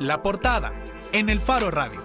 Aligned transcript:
La 0.00 0.22
portada 0.22 0.72
en 1.12 1.28
el 1.28 1.40
Faro 1.40 1.72
Radio. 1.72 1.98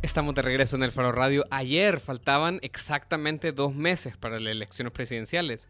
Estamos 0.00 0.34
de 0.34 0.40
regreso 0.40 0.76
en 0.76 0.82
el 0.82 0.92
Faro 0.92 1.12
Radio. 1.12 1.44
Ayer 1.50 2.00
faltaban 2.00 2.58
exactamente 2.62 3.52
dos 3.52 3.74
meses 3.74 4.16
para 4.16 4.40
las 4.40 4.50
elecciones 4.50 4.94
presidenciales. 4.94 5.68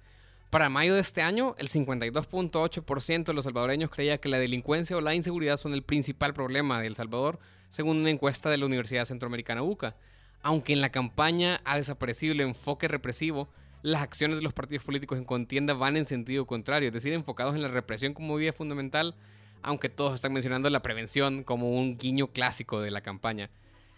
Para 0.51 0.69
mayo 0.69 0.95
de 0.95 1.01
este 1.01 1.21
año, 1.21 1.57
el 1.59 1.69
52.8% 1.69 3.25
de 3.25 3.35
los 3.35 3.43
salvadoreños 3.43 3.91
creía 3.91 4.19
que 4.19 4.29
la 4.29 4.39
delincuencia 4.39 4.97
o 4.97 5.01
la 5.01 5.17
inseguridad 5.17 5.57
son 5.57 5.75
el 5.75 5.83
principal 5.83 6.33
problema 6.33 6.81
de 6.81 6.87
El 6.87 6.95
Salvador, 6.95 7.41
según 7.71 7.97
una 7.97 8.11
encuesta 8.11 8.49
de 8.51 8.59
la 8.59 8.67
Universidad 8.67 9.05
Centroamericana 9.05 9.65
UCA. 9.65 9.97
Aunque 10.43 10.73
en 10.73 10.81
la 10.81 10.91
campaña 10.91 11.61
ha 11.65 11.77
desaparecido 11.77 12.35
el 12.35 12.43
enfoque 12.43 12.87
represivo, 12.87 13.49
las 13.83 14.03
acciones 14.03 14.39
de 14.39 14.43
los 14.43 14.53
partidos 14.53 14.85
políticos 14.85 15.19
en 15.19 15.25
contienda 15.25 15.75
van 15.75 15.97
en 15.97 16.05
sentido 16.05 16.47
contrario, 16.47 16.89
es 16.89 16.95
decir, 16.95 17.13
enfocados 17.13 17.55
en 17.55 17.63
la 17.63 17.69
represión 17.69 18.13
como 18.13 18.37
vía 18.37 18.53
fundamental, 18.53 19.15
aunque 19.63 19.89
todos 19.89 20.15
están 20.15 20.33
mencionando 20.33 20.71
la 20.71 20.83
prevención 20.83 21.45
como 21.45 21.71
un 21.71 21.97
guiño 21.97 22.29
clásico 22.29 22.81
de 22.81 22.91
la 22.91 23.01
campaña. 23.01 23.51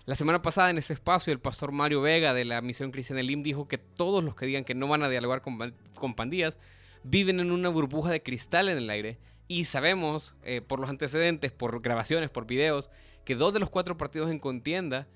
La 0.07 0.17
semana 0.17 0.43
pasada 0.43 0.71
en 0.71 0.79
ese 0.79 0.93
espacio 0.93 1.33
el 1.33 1.41
pastor 1.41 1.73
Mario 1.73 2.01
Vega 2.01 2.35
de 2.35 2.45
la 2.45 2.61
Misión 2.63 2.91
Cristiana 2.91 3.21
Elim 3.21 3.43
dijo 3.43 3.69
que 3.69 3.79
todos 3.79 4.25
los 4.25 4.35
que 4.35 4.47
digan 4.47 4.65
que 4.65 4.75
no 4.75 4.89
van 4.89 5.03
a 5.03 5.09
dialogar 5.09 5.43
con, 5.43 6.15
pandillas 6.15 6.59
viven 7.05 7.39
en 7.41 7.53
una 7.53 7.69
burbuja 7.69 8.11
de 8.11 8.23
cristal 8.23 8.69
en 8.69 8.79
el 8.79 8.91
aire 8.91 9.19
y 9.47 9.65
sabemos 9.65 10.35
eh, 10.43 10.63
por 10.63 10.81
los 10.81 10.91
antecedentes, 10.91 11.53
por 11.53 11.81
grabaciones, 11.81 12.31
por 12.31 12.47
videos, 12.47 12.91
que 13.25 13.35
dos 13.35 13.53
de 13.53 13.61
los 13.61 13.71
cuatro 13.71 13.97
partidos 13.97 14.31
en 14.31 14.39
contienda 14.39 15.07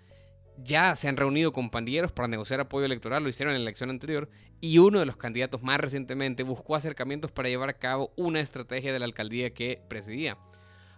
ya 0.62 0.94
se 0.96 1.08
han 1.08 1.16
reunido 1.16 1.52
con 1.52 1.70
pandilleros 1.70 2.12
para 2.12 2.28
negociar 2.28 2.60
apoyo 2.60 2.86
electoral, 2.86 3.22
lo 3.22 3.28
hicieron 3.28 3.54
en 3.54 3.62
la 3.62 3.68
elección 3.68 3.90
anterior, 3.90 4.28
y 4.60 4.78
uno 4.78 5.00
de 5.00 5.06
los 5.06 5.16
candidatos 5.16 5.62
más 5.62 5.80
recientemente 5.80 6.42
buscó 6.42 6.77
acercamientos 6.77 7.32
para 7.32 7.48
llevar 7.48 7.68
a 7.68 7.78
cabo 7.78 8.12
una 8.16 8.40
estrategia 8.40 8.92
de 8.92 8.98
la 8.98 9.04
alcaldía 9.04 9.52
que 9.52 9.82
presidía. 9.88 10.36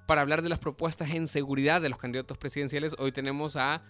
Para 0.07 0.21
hablar 0.21 0.43
de 0.43 0.49
las 0.49 0.59
propuestas 0.59 1.11
en 1.11 1.27
seguridad 1.27 1.81
de 1.81 1.89
los 1.89 1.99
candidatos 1.99 2.39
presidenciales, 2.39 2.95
hoy 2.99 3.13
tenemos 3.13 3.57
a 3.57 3.83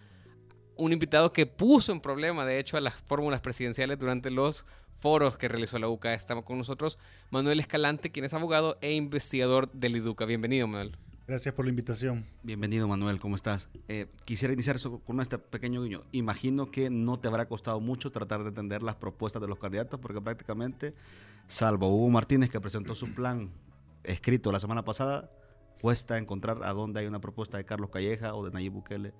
un 0.77 0.93
invitado 0.93 1.33
que 1.33 1.47
puso 1.47 1.93
en 1.93 2.01
problema, 2.01 2.45
de 2.45 2.59
hecho, 2.59 2.77
a 2.77 2.81
las 2.81 2.95
fórmulas 2.95 3.41
presidenciales 3.41 3.99
durante 3.99 4.31
los 4.31 4.67
foros 4.99 5.37
que 5.37 5.49
realizó 5.49 5.79
la 5.79 5.89
UCA. 5.89 6.15
Estamos 6.15 6.45
con 6.45 6.59
nosotros 6.59 6.99
Manuel 7.31 7.61
Escalante, 7.61 8.11
quien 8.11 8.25
es 8.25 8.35
abogado 8.35 8.77
e 8.81 8.93
investigador 8.93 9.71
del 9.73 9.97
IDUCA. 9.97 10.25
Bienvenido, 10.25 10.67
Manuel. 10.67 10.97
Gracias 11.27 11.53
por 11.57 11.65
la 11.65 11.71
invitación. 11.71 12.25
Bienvenido, 12.45 12.87
Manuel, 12.87 13.19
¿cómo 13.19 13.35
estás? 13.35 13.69
Eh, 13.89 14.07
quisiera 14.25 14.55
iniciar 14.55 14.77
con 15.05 15.21
este 15.21 15.39
pequeño 15.39 15.83
guiño. 15.83 16.03
Imagino 16.13 16.71
que 16.71 16.89
no 16.89 17.19
te 17.19 17.27
habrá 17.27 17.49
costado 17.49 17.81
mucho 17.81 18.13
tratar 18.13 18.45
de 18.45 18.51
entender 18.51 18.85
las 18.85 18.95
propuestas 18.95 19.43
de 19.43 19.49
los 19.49 19.59
candidatos, 19.59 19.99
porque 19.99 20.21
prácticamente, 20.21 20.95
salvo 21.49 21.89
Hugo 21.89 22.11
Martínez, 22.11 22.49
que 22.49 22.61
presentó 22.61 22.95
su 22.95 23.13
plan 23.13 23.51
escrito 24.05 24.53
la 24.53 24.61
semana 24.61 24.85
pasada, 24.85 25.29
cuesta 25.83 26.17
encontrar 26.17 26.63
a 26.63 26.73
dónde 26.73 27.01
hay 27.01 27.07
una 27.07 27.21
propuesta 27.21 27.59
de 27.59 27.65
Carlos 27.65 27.91
Calleja 27.91 28.33
o 28.37 28.45
de 28.45 28.53
Nayib 28.53 28.75
Bukele. 28.75 29.13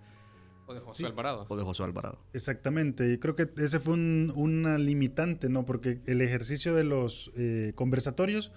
O 0.67 0.75
de 0.75 0.79
José 0.79 1.07
Alvarado. 1.07 1.47
O 1.49 1.57
de 1.57 1.65
José 1.65 1.83
Alvarado. 1.83 2.21
Exactamente. 2.33 3.13
Y 3.13 3.19
creo 3.19 3.35
que 3.35 3.51
ese 3.57 3.81
fue 3.81 3.95
un, 3.95 4.33
una 4.37 4.79
limitante, 4.79 5.49
¿no? 5.49 5.65
Porque 5.65 6.01
el 6.07 6.21
ejercicio 6.21 6.73
de 6.73 6.85
los 6.85 7.33
eh, 7.37 7.73
conversatorios 7.75 8.53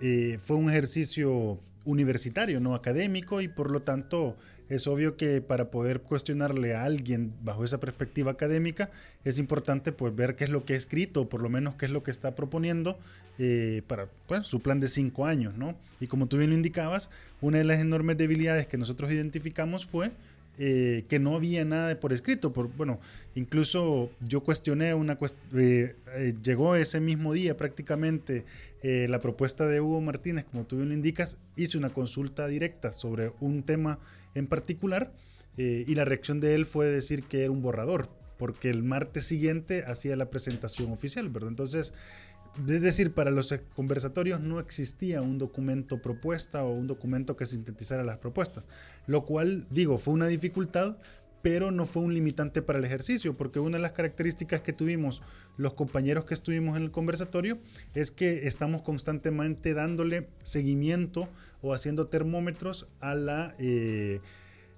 eh, 0.00 0.38
fue 0.42 0.56
un 0.56 0.68
ejercicio 0.68 1.58
universitario, 1.84 2.60
no 2.60 2.74
académico, 2.74 3.40
y 3.40 3.48
por 3.48 3.70
lo 3.70 3.82
tanto 3.82 4.36
es 4.68 4.86
obvio 4.86 5.16
que 5.16 5.40
para 5.40 5.70
poder 5.70 6.00
cuestionarle 6.00 6.74
a 6.74 6.84
alguien 6.84 7.32
bajo 7.42 7.64
esa 7.64 7.78
perspectiva 7.78 8.30
académica 8.30 8.90
es 9.24 9.38
importante 9.38 9.92
pues 9.92 10.14
ver 10.14 10.34
qué 10.34 10.44
es 10.44 10.50
lo 10.50 10.64
que 10.64 10.74
ha 10.74 10.76
escrito, 10.76 11.22
o 11.22 11.28
por 11.28 11.42
lo 11.42 11.48
menos 11.48 11.74
qué 11.74 11.86
es 11.86 11.90
lo 11.90 12.00
que 12.00 12.10
está 12.10 12.34
proponiendo 12.34 12.98
eh, 13.38 13.82
para 13.86 14.08
pues, 14.26 14.46
su 14.46 14.60
plan 14.60 14.80
de 14.80 14.88
cinco 14.88 15.26
años, 15.26 15.56
¿no? 15.56 15.76
Y 16.00 16.06
como 16.06 16.26
tú 16.26 16.38
bien 16.38 16.50
lo 16.50 16.56
indicabas, 16.56 17.10
una 17.40 17.58
de 17.58 17.64
las 17.64 17.80
enormes 17.80 18.16
debilidades 18.16 18.66
que 18.66 18.78
nosotros 18.78 19.12
identificamos 19.12 19.84
fue 19.84 20.12
eh, 20.58 21.06
que 21.08 21.18
no 21.18 21.34
había 21.34 21.64
nada 21.64 21.98
por 21.98 22.12
escrito. 22.12 22.52
Por, 22.52 22.68
bueno, 22.76 23.00
incluso 23.34 24.10
yo 24.20 24.42
cuestioné 24.42 24.92
una 24.92 25.18
eh, 25.54 25.96
eh, 26.14 26.34
llegó 26.42 26.76
ese 26.76 27.00
mismo 27.00 27.32
día 27.32 27.56
prácticamente 27.56 28.44
la 28.82 29.20
propuesta 29.20 29.68
de 29.68 29.80
Hugo 29.80 30.00
Martínez, 30.00 30.44
como 30.50 30.64
tú 30.64 30.74
bien 30.74 30.88
lo 30.88 30.94
indicas, 30.96 31.38
hice 31.54 31.78
una 31.78 31.90
consulta 31.90 32.48
directa 32.48 32.90
sobre 32.90 33.30
un 33.38 33.62
tema 33.62 34.00
en 34.34 34.48
particular 34.48 35.12
y 35.56 35.94
la 35.94 36.04
reacción 36.04 36.40
de 36.40 36.56
él 36.56 36.66
fue 36.66 36.88
decir 36.88 37.22
que 37.22 37.42
era 37.42 37.52
un 37.52 37.62
borrador, 37.62 38.08
porque 38.38 38.70
el 38.70 38.82
martes 38.82 39.24
siguiente 39.24 39.84
hacía 39.86 40.16
la 40.16 40.30
presentación 40.30 40.90
oficial, 40.90 41.28
¿verdad? 41.28 41.50
Entonces, 41.50 41.94
es 42.68 42.82
decir, 42.82 43.14
para 43.14 43.30
los 43.30 43.52
conversatorios 43.74 44.40
no 44.40 44.60
existía 44.60 45.22
un 45.22 45.38
documento 45.38 46.02
propuesta 46.02 46.64
o 46.64 46.72
un 46.72 46.86
documento 46.86 47.36
que 47.36 47.46
sintetizara 47.46 48.04
las 48.04 48.18
propuestas, 48.18 48.64
lo 49.06 49.24
cual, 49.24 49.66
digo, 49.70 49.98
fue 49.98 50.14
una 50.14 50.26
dificultad, 50.26 50.98
pero 51.42 51.72
no 51.72 51.86
fue 51.86 52.02
un 52.02 52.14
limitante 52.14 52.62
para 52.62 52.78
el 52.78 52.84
ejercicio, 52.84 53.36
porque 53.36 53.58
una 53.58 53.76
de 53.76 53.82
las 53.82 53.92
características 53.92 54.62
que 54.62 54.72
tuvimos 54.72 55.22
los 55.56 55.74
compañeros 55.74 56.24
que 56.24 56.34
estuvimos 56.34 56.76
en 56.76 56.84
el 56.84 56.90
conversatorio 56.90 57.58
es 57.94 58.10
que 58.10 58.46
estamos 58.46 58.82
constantemente 58.82 59.74
dándole 59.74 60.28
seguimiento 60.42 61.28
o 61.60 61.74
haciendo 61.74 62.06
termómetros 62.06 62.86
a 63.00 63.14
la... 63.14 63.54
Eh, 63.58 64.20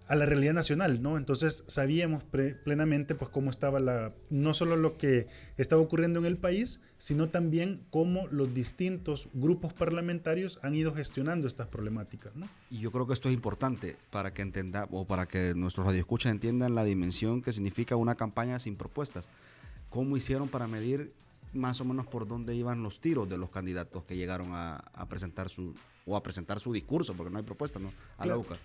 a 0.06 0.16
la 0.16 0.26
realidad 0.26 0.52
nacional, 0.52 1.02
¿no? 1.02 1.16
Entonces 1.16 1.64
sabíamos 1.66 2.24
plenamente 2.24 3.14
pues 3.14 3.30
cómo 3.30 3.50
estaba 3.50 3.80
la, 3.80 4.12
no 4.28 4.52
solo 4.52 4.76
lo 4.76 4.98
que 4.98 5.28
estaba 5.56 5.80
ocurriendo 5.80 6.18
en 6.20 6.26
el 6.26 6.36
país, 6.36 6.82
sino 6.98 7.28
también 7.28 7.86
cómo 7.90 8.26
los 8.28 8.52
distintos 8.52 9.30
grupos 9.32 9.72
parlamentarios 9.72 10.58
han 10.62 10.74
ido 10.74 10.94
gestionando 10.94 11.46
estas 11.46 11.68
problemáticas, 11.68 12.36
¿no? 12.36 12.48
Y 12.70 12.80
yo 12.80 12.92
creo 12.92 13.06
que 13.06 13.14
esto 13.14 13.28
es 13.28 13.34
importante 13.34 13.96
para 14.10 14.34
que 14.34 14.42
entenda 14.42 14.88
o 14.90 15.06
para 15.06 15.26
que 15.26 15.54
nuestros 15.54 15.86
radioescuchas 15.86 16.32
entiendan 16.32 16.74
la 16.74 16.84
dimensión 16.84 17.40
que 17.40 17.52
significa 17.52 17.96
una 17.96 18.14
campaña 18.14 18.58
sin 18.58 18.76
propuestas. 18.76 19.28
¿Cómo 19.88 20.16
hicieron 20.16 20.48
para 20.48 20.66
medir 20.66 21.12
más 21.54 21.80
o 21.80 21.84
menos 21.84 22.06
por 22.06 22.26
dónde 22.26 22.54
iban 22.54 22.82
los 22.82 23.00
tiros 23.00 23.28
de 23.28 23.38
los 23.38 23.48
candidatos 23.48 24.04
que 24.04 24.16
llegaron 24.16 24.48
a, 24.52 24.76
a 24.92 25.08
presentar 25.08 25.48
su, 25.48 25.74
o 26.06 26.16
a 26.16 26.22
presentar 26.22 26.60
su 26.60 26.72
discurso, 26.72 27.14
porque 27.14 27.30
no 27.30 27.38
hay 27.38 27.44
propuesta, 27.44 27.78
¿no? 27.78 27.92
A 28.18 28.26
la 28.26 28.36
UCA. 28.36 28.56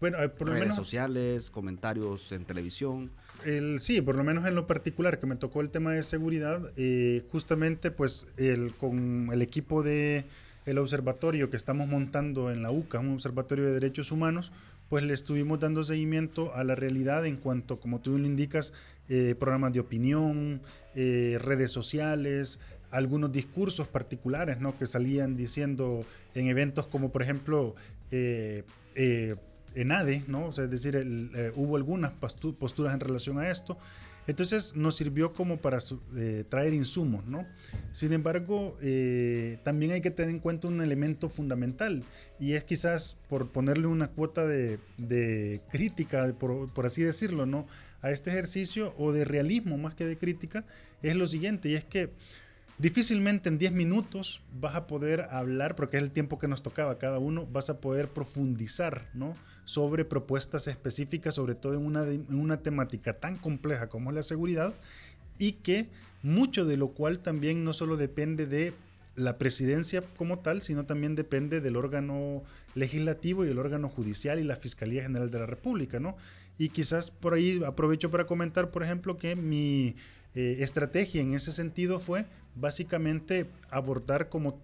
Bueno, 0.00 0.22
eh, 0.22 0.28
por 0.28 0.48
Redes 0.48 0.60
lo 0.60 0.64
menos, 0.64 0.76
sociales, 0.76 1.50
comentarios 1.50 2.32
en 2.32 2.44
televisión. 2.44 3.10
El, 3.44 3.80
sí, 3.80 4.00
por 4.00 4.16
lo 4.16 4.24
menos 4.24 4.46
en 4.46 4.54
lo 4.54 4.66
particular 4.66 5.18
que 5.18 5.26
me 5.26 5.36
tocó 5.36 5.60
el 5.60 5.70
tema 5.70 5.92
de 5.92 6.02
seguridad, 6.02 6.72
eh, 6.76 7.22
justamente 7.30 7.90
pues 7.90 8.26
el, 8.38 8.74
con 8.74 9.28
el 9.32 9.42
equipo 9.42 9.82
de 9.82 10.24
el 10.64 10.78
observatorio 10.78 11.50
que 11.50 11.56
estamos 11.56 11.86
montando 11.86 12.50
en 12.50 12.62
la 12.62 12.70
UCA, 12.70 12.98
un 12.98 13.12
observatorio 13.12 13.66
de 13.66 13.72
derechos 13.72 14.10
humanos, 14.10 14.50
pues 14.88 15.04
le 15.04 15.12
estuvimos 15.12 15.60
dando 15.60 15.84
seguimiento 15.84 16.54
a 16.54 16.64
la 16.64 16.74
realidad 16.74 17.26
en 17.26 17.36
cuanto, 17.36 17.78
como 17.78 18.00
tú 18.00 18.18
lo 18.18 18.26
indicas, 18.26 18.72
eh, 19.08 19.36
programas 19.38 19.72
de 19.72 19.80
opinión, 19.80 20.60
redes 20.94 21.70
sociales, 21.72 22.58
algunos 22.96 23.30
discursos 23.30 23.86
particulares 23.88 24.58
¿no? 24.60 24.76
que 24.76 24.86
salían 24.86 25.36
diciendo 25.36 26.04
en 26.34 26.48
eventos 26.48 26.86
como 26.86 27.10
por 27.10 27.22
ejemplo 27.22 27.74
eh, 28.10 28.64
eh, 28.94 29.36
en 29.74 29.92
ADE, 29.92 30.24
¿no? 30.26 30.48
es 30.48 30.70
decir, 30.70 30.96
eh, 30.96 31.52
hubo 31.54 31.76
algunas 31.76 32.12
posturas 32.12 32.94
en 32.94 33.00
relación 33.00 33.38
a 33.38 33.50
esto. 33.50 33.76
Entonces 34.26 34.74
nos 34.74 34.96
sirvió 34.96 35.34
como 35.34 35.58
para 35.58 35.78
traer 36.48 36.74
insumos, 36.74 37.24
¿no? 37.26 37.46
Sin 37.92 38.12
embargo, 38.12 38.76
también 39.62 39.92
hay 39.92 40.00
que 40.00 40.10
tener 40.10 40.32
en 40.32 40.40
cuenta 40.40 40.66
un 40.66 40.80
elemento 40.80 41.28
fundamental 41.28 42.02
y 42.40 42.54
es 42.54 42.64
quizás 42.64 43.20
por 43.28 43.50
ponerle 43.50 43.86
una 43.86 44.08
cuota 44.08 44.44
de, 44.44 44.80
de 44.96 45.60
crítica, 45.70 46.34
por, 46.40 46.72
por, 46.72 46.86
así 46.86 47.02
decirlo, 47.02 47.46
¿no? 47.46 47.68
A 48.02 48.10
este 48.10 48.30
ejercicio 48.30 48.94
o 48.98 49.12
de 49.12 49.24
realismo 49.24 49.78
más 49.78 49.94
que 49.94 50.06
de 50.06 50.18
crítica, 50.18 50.64
es 51.02 51.14
lo 51.14 51.28
siguiente 51.28 51.68
y 51.68 51.74
es 51.74 51.84
que 51.84 52.10
Difícilmente 52.78 53.48
en 53.48 53.56
10 53.56 53.72
minutos 53.72 54.42
vas 54.60 54.74
a 54.74 54.86
poder 54.86 55.28
hablar, 55.30 55.76
porque 55.76 55.96
es 55.96 56.02
el 56.02 56.10
tiempo 56.10 56.38
que 56.38 56.46
nos 56.46 56.62
tocaba 56.62 56.98
cada 56.98 57.18
uno, 57.18 57.46
vas 57.50 57.70
a 57.70 57.80
poder 57.80 58.08
profundizar 58.08 59.08
¿no? 59.14 59.34
sobre 59.64 60.04
propuestas 60.04 60.68
específicas, 60.68 61.36
sobre 61.36 61.54
todo 61.54 61.72
en 61.74 61.86
una, 61.86 62.04
en 62.04 62.26
una 62.34 62.58
temática 62.58 63.14
tan 63.14 63.38
compleja 63.38 63.88
como 63.88 64.12
la 64.12 64.22
seguridad, 64.22 64.74
y 65.38 65.52
que 65.52 65.88
mucho 66.22 66.66
de 66.66 66.76
lo 66.76 66.88
cual 66.88 67.20
también 67.20 67.64
no 67.64 67.72
solo 67.72 67.96
depende 67.96 68.46
de 68.46 68.74
la 69.16 69.38
presidencia 69.38 70.02
como 70.18 70.40
tal, 70.40 70.60
sino 70.60 70.84
también 70.84 71.14
depende 71.14 71.62
del 71.62 71.76
órgano 71.76 72.42
legislativo 72.74 73.46
y 73.46 73.48
el 73.48 73.58
órgano 73.58 73.88
judicial 73.88 74.38
y 74.38 74.44
la 74.44 74.56
Fiscalía 74.56 75.02
General 75.02 75.30
de 75.30 75.38
la 75.38 75.46
República, 75.46 75.98
¿no? 75.98 76.16
Y 76.58 76.68
quizás 76.68 77.10
por 77.10 77.32
ahí 77.32 77.62
aprovecho 77.66 78.10
para 78.10 78.26
comentar, 78.26 78.70
por 78.70 78.82
ejemplo, 78.82 79.16
que 79.16 79.34
mi 79.34 79.96
eh, 80.36 80.58
estrategia 80.60 81.22
en 81.22 81.34
ese 81.34 81.50
sentido 81.50 81.98
fue 81.98 82.26
básicamente 82.54 83.46
abordar 83.70 84.28
como 84.28 84.60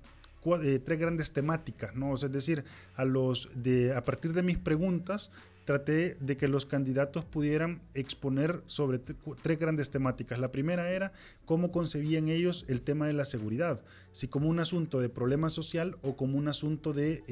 eh, 0.63 0.81
tres 0.85 0.99
grandes 0.99 1.33
temáticas, 1.33 1.95
¿no? 1.95 2.13
es 2.15 2.31
decir, 2.31 2.65
a, 2.95 3.07
los 3.07 3.49
de, 3.55 3.95
a 3.95 4.05
partir 4.05 4.35
de 4.35 4.43
mis 4.43 4.59
preguntas, 4.59 5.33
traté 5.65 6.17
de 6.21 6.37
que 6.37 6.47
los 6.47 6.67
candidatos 6.67 7.25
pudieran 7.25 7.81
exponer 7.95 8.61
sobre 8.67 8.99
tres 8.99 9.59
grandes 9.59 9.91
temáticas. 9.91 10.39
La 10.39 10.53
primera 10.53 10.91
era 10.91 11.13
cómo 11.47 11.73
concebían 11.73 12.29
ellos 12.29 12.67
el 12.69 12.83
tema 12.83 13.07
de 13.07 13.15
la 13.15 13.25
seguridad, 13.25 13.81
si 14.11 14.29
como 14.29 14.49
un 14.49 14.59
asunto 14.59 15.01
de 15.01 15.09
problema 15.09 15.49
social 15.49 15.97
o 16.03 16.17
como 16.17 16.37
un 16.37 16.49
asunto 16.49 16.93
de... 16.93 17.25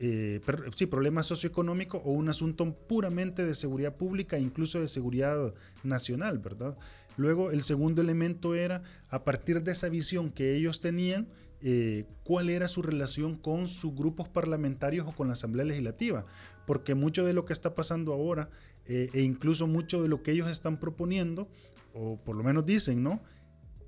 Eh, 0.00 0.40
sí, 0.74 0.86
problema 0.86 1.22
socioeconómico 1.22 1.98
o 1.98 2.10
un 2.10 2.28
asunto 2.28 2.70
puramente 2.74 3.44
de 3.44 3.54
seguridad 3.54 3.94
pública, 3.94 4.38
incluso 4.38 4.80
de 4.80 4.88
seguridad 4.88 5.54
nacional, 5.84 6.38
¿verdad? 6.38 6.76
Luego, 7.16 7.50
el 7.50 7.62
segundo 7.62 8.02
elemento 8.02 8.54
era, 8.54 8.82
a 9.08 9.24
partir 9.24 9.62
de 9.62 9.72
esa 9.72 9.88
visión 9.88 10.30
que 10.30 10.56
ellos 10.56 10.80
tenían, 10.80 11.28
eh, 11.60 12.04
cuál 12.24 12.50
era 12.50 12.68
su 12.68 12.82
relación 12.82 13.36
con 13.36 13.68
sus 13.68 13.94
grupos 13.94 14.28
parlamentarios 14.28 15.06
o 15.06 15.12
con 15.12 15.28
la 15.28 15.32
Asamblea 15.32 15.64
Legislativa, 15.64 16.24
porque 16.66 16.94
mucho 16.94 17.24
de 17.24 17.32
lo 17.32 17.46
que 17.46 17.54
está 17.54 17.74
pasando 17.74 18.12
ahora 18.12 18.50
eh, 18.86 19.08
e 19.14 19.22
incluso 19.22 19.66
mucho 19.66 20.02
de 20.02 20.08
lo 20.08 20.22
que 20.22 20.32
ellos 20.32 20.50
están 20.50 20.78
proponiendo, 20.78 21.48
o 21.94 22.18
por 22.22 22.36
lo 22.36 22.42
menos 22.42 22.66
dicen, 22.66 23.02
¿no? 23.02 23.22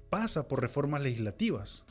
Pasa 0.08 0.48
por 0.48 0.62
reformas 0.62 1.02
legislativas. 1.02 1.84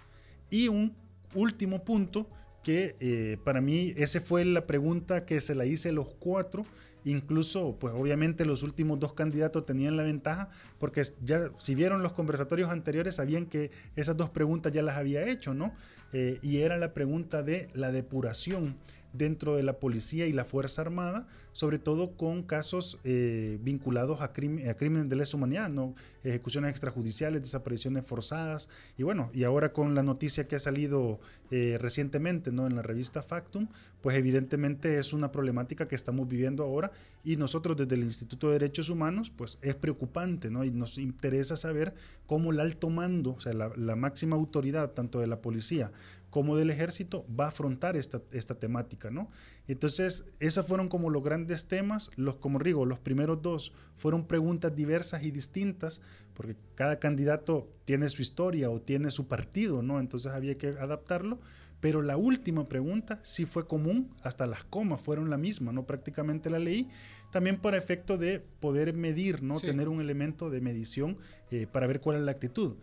Y 0.50 0.70
un 0.70 0.96
último 1.36 1.84
punto 1.84 2.30
que 2.64 2.96
eh, 3.00 3.38
para 3.44 3.62
mí 3.62 3.94
esa 3.96 4.22
fue 4.22 4.44
la 4.44 4.66
pregunta 4.66 5.26
que 5.26 5.40
se 5.40 5.54
la 5.54 5.68
hice 5.68 5.90
a 5.90 5.92
los 5.94 6.08
cuatro 6.18 6.66
Incluso, 7.06 7.78
pues 7.80 7.94
obviamente 7.96 8.46
los 8.46 8.64
últimos 8.64 9.00
dos 9.00 9.14
candidatos 9.14 9.66
tenían 9.66 9.96
la 9.96 10.02
ventaja 10.02 10.50
porque 10.80 11.04
ya 11.24 11.52
si 11.58 11.76
vieron 11.76 12.02
los 12.02 12.14
conversatorios 12.14 12.72
anteriores 12.72 13.16
sabían 13.18 13.46
que 13.46 13.70
esas 13.96 14.18
dos 14.18 14.32
preguntas 14.32 14.74
ya 14.74 14.82
las 14.82 14.98
había 14.98 15.24
hecho, 15.24 15.54
¿no? 15.54 15.72
Eh, 16.14 16.40
y 16.42 16.58
era 16.58 16.78
la 16.78 16.94
pregunta 16.94 17.44
de 17.44 17.68
la 17.76 17.92
depuración 17.92 18.76
dentro 19.18 19.56
de 19.56 19.64
la 19.64 19.80
policía 19.80 20.28
y 20.28 20.34
la 20.34 20.46
Fuerza 20.46 20.82
Armada, 20.82 21.28
sobre 21.52 21.80
todo 21.80 22.18
con 22.18 22.44
casos 22.44 23.00
eh, 23.06 23.58
vinculados 23.62 24.20
a, 24.20 24.26
a, 24.26 24.34
crímenes 24.34 25.10
de 25.10 25.16
lesa 25.16 25.38
humanidad, 25.38 25.70
¿no? 25.70 25.96
ejecuciones 26.24 26.72
extrajudiciales, 26.72 27.42
desapariciones 27.42 28.06
forzadas, 28.06 28.68
y 28.98 29.04
bueno, 29.04 29.30
y 29.34 29.44
ahora 29.44 29.72
con 29.72 29.96
la 29.96 30.04
noticia 30.04 30.48
que 30.48 30.56
ha 30.56 30.60
salido 30.60 31.20
eh, 31.52 31.78
recientemente 31.80 32.52
¿no? 32.52 32.68
en 32.68 32.76
la 32.76 32.82
revista 32.82 33.24
Factum, 33.24 33.68
pues 34.02 34.18
evidentemente 34.18 34.98
es 34.98 35.14
una 35.14 35.32
problemática 35.32 35.88
que 35.88 35.96
estamos 35.96 36.28
viviendo 36.28 36.64
ahora 36.64 36.92
y 37.24 37.38
nosotros 37.38 37.78
desde 37.78 37.96
el 37.96 38.04
Instituto 38.04 38.48
de 38.48 38.54
Derechos 38.54 38.90
Humanos, 38.90 39.32
pues 39.36 39.58
es 39.62 39.76
preocupante, 39.76 40.52
¿no? 40.52 40.64
Y 40.64 40.70
nos 40.70 41.00
interesa 41.00 41.58
saber 41.58 41.96
cómo 42.28 42.52
el 42.52 42.60
alto 42.60 42.90
mando, 42.90 43.32
o 43.32 43.40
sea, 43.40 43.54
la 43.54 43.96
máxima 43.96 44.36
autoridad 44.36 44.92
tanto 44.92 45.20
de 45.20 45.28
la 45.28 45.42
policía 45.42 45.92
como 46.36 46.58
del 46.58 46.70
ejército 46.70 47.26
va 47.34 47.46
a 47.46 47.48
afrontar 47.48 47.96
esta, 47.96 48.22
esta 48.34 48.60
temática, 48.60 49.10
¿no? 49.10 49.32
Entonces, 49.70 50.26
esos 50.42 50.68
fueron 50.68 50.90
como 50.90 51.10
los 51.10 51.24
grandes 51.24 51.70
temas, 51.70 52.12
los, 52.18 52.36
como 52.36 52.60
digo, 52.60 52.86
los 52.86 53.00
primeros 53.00 53.42
dos 53.42 53.72
fueron 53.96 54.28
preguntas 54.28 54.76
diversas 54.76 55.24
y 55.24 55.32
distintas, 55.32 56.02
porque 56.34 56.58
cada 56.76 57.00
candidato 57.00 57.70
tiene 57.86 58.10
su 58.10 58.22
historia 58.22 58.70
o 58.70 58.82
tiene 58.82 59.12
su 59.12 59.30
partido, 59.30 59.82
¿no? 59.82 60.02
Entonces 60.02 60.34
había 60.34 60.58
que 60.58 60.68
adaptarlo, 60.68 61.40
pero 61.80 62.02
la 62.02 62.18
última 62.18 62.66
pregunta 62.66 63.22
sí 63.24 63.46
fue 63.46 63.66
común, 63.66 64.14
hasta 64.22 64.46
las 64.46 64.66
comas 64.66 65.00
fueron 65.00 65.30
la 65.30 65.38
misma, 65.38 65.72
¿no? 65.72 65.88
Prácticamente 65.88 66.50
la 66.50 66.60
leí, 66.60 66.90
también 67.32 67.62
por 67.62 67.76
efecto 67.76 68.18
de 68.18 68.42
poder 68.60 68.94
medir, 68.94 69.42
¿no? 69.42 69.62
Tener 69.62 69.88
un 69.88 70.02
elemento 70.02 70.50
de 70.50 70.60
medición 70.60 71.18
eh, 71.50 71.66
para 71.66 71.88
ver 71.88 72.02
cuál 72.02 72.18
es 72.18 72.24
la 72.24 72.32
actitud 72.32 72.76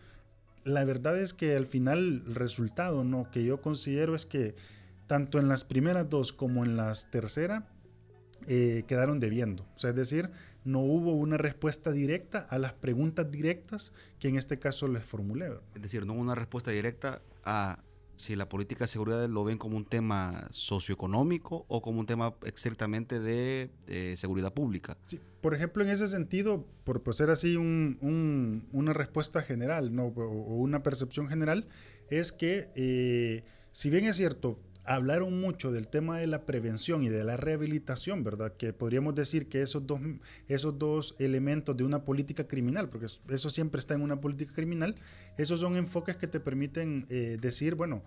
la 0.65 0.85
verdad 0.85 1.19
es 1.19 1.33
que 1.33 1.57
al 1.57 1.67
final 1.67 2.25
el 2.27 2.35
resultado 2.35 3.05
¿no? 3.05 3.31
que 3.31 3.45
yo 3.45 3.61
considero 3.61 4.15
es 4.15 4.27
que 4.27 4.55
tanto 5.07 5.39
en 5.39 5.49
las 5.49 5.65
primeras 5.65 6.09
dos 6.09 6.33
como 6.33 6.65
en 6.65 6.77
las 6.77 7.11
terceras 7.11 7.65
eh, 8.47 8.85
quedaron 8.87 9.21
debiendo. 9.21 9.65
O 9.75 9.79
sea, 9.79 9.91
es 9.91 9.97
decir, 9.97 10.31
no 10.65 10.81
hubo 10.81 11.13
una 11.13 11.37
respuesta 11.37 11.93
directa 11.93 12.41
a 12.51 12.59
las 12.59 12.73
preguntas 12.73 13.31
directas 13.31 13.93
que 14.19 14.29
en 14.29 14.37
este 14.37 14.59
caso 14.59 14.89
les 14.89 15.05
formulé. 15.05 15.53
Es 15.75 15.83
decir, 15.83 16.07
no 16.07 16.15
hubo 16.15 16.21
una 16.21 16.35
respuesta 16.35 16.71
directa 16.71 17.23
a 17.45 17.79
si 18.23 18.37
la 18.37 18.49
política 18.49 18.85
de 18.85 18.89
seguridad 18.89 19.29
lo 19.29 19.45
ven 19.45 19.59
como 19.59 19.77
un 19.77 19.85
tema 19.85 20.47
socioeconómico 20.51 21.67
o 21.69 21.83
como 21.83 22.01
un 22.01 22.07
tema 22.07 22.35
estrictamente 22.45 23.19
de, 23.19 23.71
seguridad 24.17 24.55
pública. 24.55 24.97
Sí, 25.07 25.21
por 25.41 25.55
ejemplo, 25.55 25.83
en 25.83 25.91
ese 25.91 26.07
sentido, 26.07 26.65
por 26.85 27.03
ser 27.15 27.31
así 27.31 27.57
una 27.57 28.93
respuesta 28.93 29.43
general 29.43 29.95
¿no? 29.95 30.07
o 30.07 30.57
una 30.57 30.83
percepción 30.83 31.27
general, 31.29 31.67
es 32.09 32.31
que 32.31 32.71
eh, 32.77 33.45
si 33.73 33.91
bien 33.91 34.05
es 34.05 34.17
cierto, 34.17 34.59
hablaron 34.85 35.41
mucho 35.41 35.71
del 35.71 35.89
tema 35.89 36.19
de 36.19 36.27
la 36.27 36.45
prevención 36.45 37.05
y 37.05 37.09
de 37.09 37.23
la 37.25 37.37
rehabilitación, 37.37 38.25
¿verdad? 38.25 38.55
Que 38.57 38.73
podríamos 38.73 39.15
decir 39.15 39.49
que 39.49 39.63
esos 39.63 39.87
dos, 39.87 40.01
esos 40.49 40.79
dos 40.79 41.15
elementos 41.19 41.77
de 41.77 41.85
una 41.85 42.05
política 42.05 42.49
criminal, 42.49 42.89
porque 42.89 43.07
eso 43.29 43.51
siempre 43.51 43.79
está 43.79 43.95
en 43.95 44.03
una 44.03 44.21
política 44.21 44.53
criminal, 44.53 44.97
esos 45.39 45.61
son 45.61 45.77
enfoques 45.77 46.17
que 46.17 46.27
te 46.27 46.41
permiten 46.41 47.07
eh, 47.11 47.39
decir, 47.41 47.75
bueno, 47.75 48.03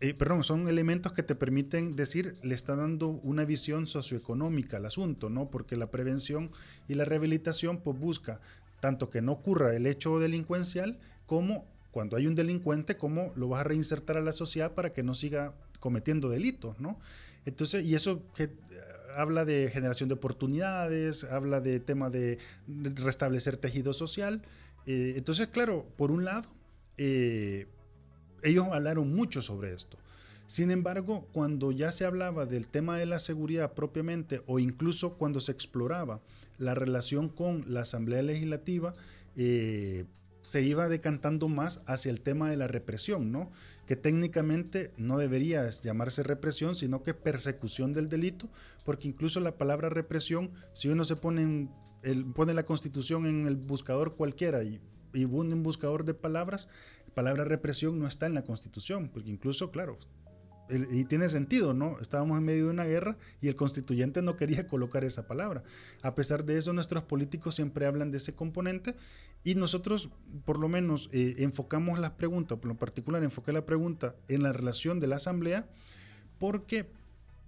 eh, 0.00 0.14
perdón, 0.14 0.44
son 0.44 0.68
elementos 0.68 1.12
que 1.12 1.22
te 1.22 1.34
permiten 1.34 1.94
decir, 1.94 2.36
le 2.42 2.54
está 2.54 2.74
dando 2.76 3.08
una 3.08 3.44
visión 3.44 3.86
socioeconómica 3.86 4.78
al 4.78 4.86
asunto, 4.86 5.28
¿no? 5.28 5.50
Porque 5.50 5.76
la 5.76 5.90
prevención 5.90 6.50
y 6.88 6.94
la 6.94 7.04
rehabilitación, 7.04 7.78
pues 7.82 7.98
busca 7.98 8.40
tanto 8.80 9.10
que 9.10 9.20
no 9.20 9.32
ocurra 9.32 9.76
el 9.76 9.86
hecho 9.86 10.18
delincuencial 10.18 10.98
como 11.26 11.66
cuando 11.90 12.16
hay 12.16 12.26
un 12.26 12.34
delincuente, 12.34 12.96
cómo 12.96 13.32
lo 13.36 13.48
vas 13.48 13.60
a 13.60 13.64
reinsertar 13.64 14.16
a 14.16 14.22
la 14.22 14.32
sociedad 14.32 14.74
para 14.74 14.92
que 14.92 15.02
no 15.02 15.14
siga 15.14 15.54
cometiendo 15.80 16.28
delitos, 16.28 16.78
¿no? 16.78 16.98
Entonces, 17.44 17.84
y 17.84 17.94
eso 17.94 18.22
que 18.34 18.44
eh, 18.44 18.50
habla 19.16 19.44
de 19.44 19.70
generación 19.72 20.08
de 20.08 20.14
oportunidades, 20.14 21.24
habla 21.24 21.60
de 21.60 21.80
tema 21.80 22.10
de 22.10 22.38
restablecer 22.68 23.56
tejido 23.56 23.92
social. 23.92 24.42
Eh, 24.86 25.14
entonces, 25.16 25.48
claro, 25.48 25.86
por 25.96 26.10
un 26.10 26.24
lado, 26.24 26.48
eh, 26.96 27.66
ellos 28.42 28.66
hablaron 28.70 29.12
mucho 29.14 29.42
sobre 29.42 29.74
esto. 29.74 29.98
Sin 30.46 30.70
embargo, 30.70 31.28
cuando 31.32 31.70
ya 31.70 31.92
se 31.92 32.04
hablaba 32.04 32.44
del 32.44 32.66
tema 32.66 32.98
de 32.98 33.06
la 33.06 33.18
seguridad 33.18 33.72
propiamente, 33.72 34.42
o 34.46 34.58
incluso 34.58 35.14
cuando 35.14 35.40
se 35.40 35.52
exploraba 35.52 36.20
la 36.58 36.74
relación 36.74 37.28
con 37.28 37.64
la 37.72 37.82
Asamblea 37.82 38.22
Legislativa, 38.22 38.94
se 40.42 40.62
iba 40.62 40.88
decantando 40.88 41.48
más 41.48 41.82
hacia 41.86 42.10
el 42.10 42.20
tema 42.20 42.50
de 42.50 42.56
la 42.56 42.66
represión, 42.66 43.30
¿no? 43.30 43.50
Que 43.86 43.96
técnicamente 43.96 44.92
no 44.96 45.18
debería 45.18 45.68
llamarse 45.68 46.22
represión, 46.22 46.74
sino 46.74 47.02
que 47.02 47.14
persecución 47.14 47.92
del 47.92 48.08
delito, 48.08 48.48
porque 48.84 49.08
incluso 49.08 49.40
la 49.40 49.58
palabra 49.58 49.88
represión, 49.88 50.50
si 50.72 50.88
uno 50.88 51.04
se 51.04 51.16
pone, 51.16 51.68
el, 52.02 52.24
pone 52.26 52.54
la 52.54 52.64
constitución 52.64 53.26
en 53.26 53.46
el 53.46 53.56
buscador 53.56 54.16
cualquiera 54.16 54.62
y, 54.62 54.80
y 55.12 55.24
un 55.24 55.62
buscador 55.62 56.04
de 56.04 56.14
palabras, 56.14 56.68
la 57.06 57.14
palabra 57.14 57.44
represión 57.44 57.98
no 57.98 58.06
está 58.06 58.26
en 58.26 58.34
la 58.34 58.44
constitución, 58.44 59.08
porque 59.08 59.30
incluso, 59.30 59.70
claro, 59.70 59.98
y 60.90 61.04
tiene 61.04 61.28
sentido, 61.28 61.74
¿no? 61.74 61.98
Estábamos 62.00 62.38
en 62.38 62.44
medio 62.44 62.66
de 62.66 62.70
una 62.70 62.84
guerra 62.84 63.16
y 63.40 63.48
el 63.48 63.54
constituyente 63.54 64.22
no 64.22 64.36
quería 64.36 64.66
colocar 64.66 65.04
esa 65.04 65.26
palabra. 65.26 65.62
A 66.02 66.14
pesar 66.14 66.44
de 66.44 66.58
eso, 66.58 66.72
nuestros 66.72 67.04
políticos 67.04 67.54
siempre 67.54 67.86
hablan 67.86 68.10
de 68.10 68.18
ese 68.18 68.34
componente 68.34 68.94
y 69.42 69.54
nosotros, 69.54 70.10
por 70.44 70.58
lo 70.58 70.68
menos, 70.68 71.08
eh, 71.12 71.36
enfocamos 71.38 71.98
las 71.98 72.12
preguntas, 72.12 72.58
por 72.58 72.68
lo 72.68 72.78
particular, 72.78 73.22
enfoqué 73.22 73.52
la 73.52 73.64
pregunta 73.64 74.14
en 74.28 74.42
la 74.42 74.52
relación 74.52 75.00
de 75.00 75.06
la 75.06 75.16
Asamblea, 75.16 75.66
porque, 76.38 76.86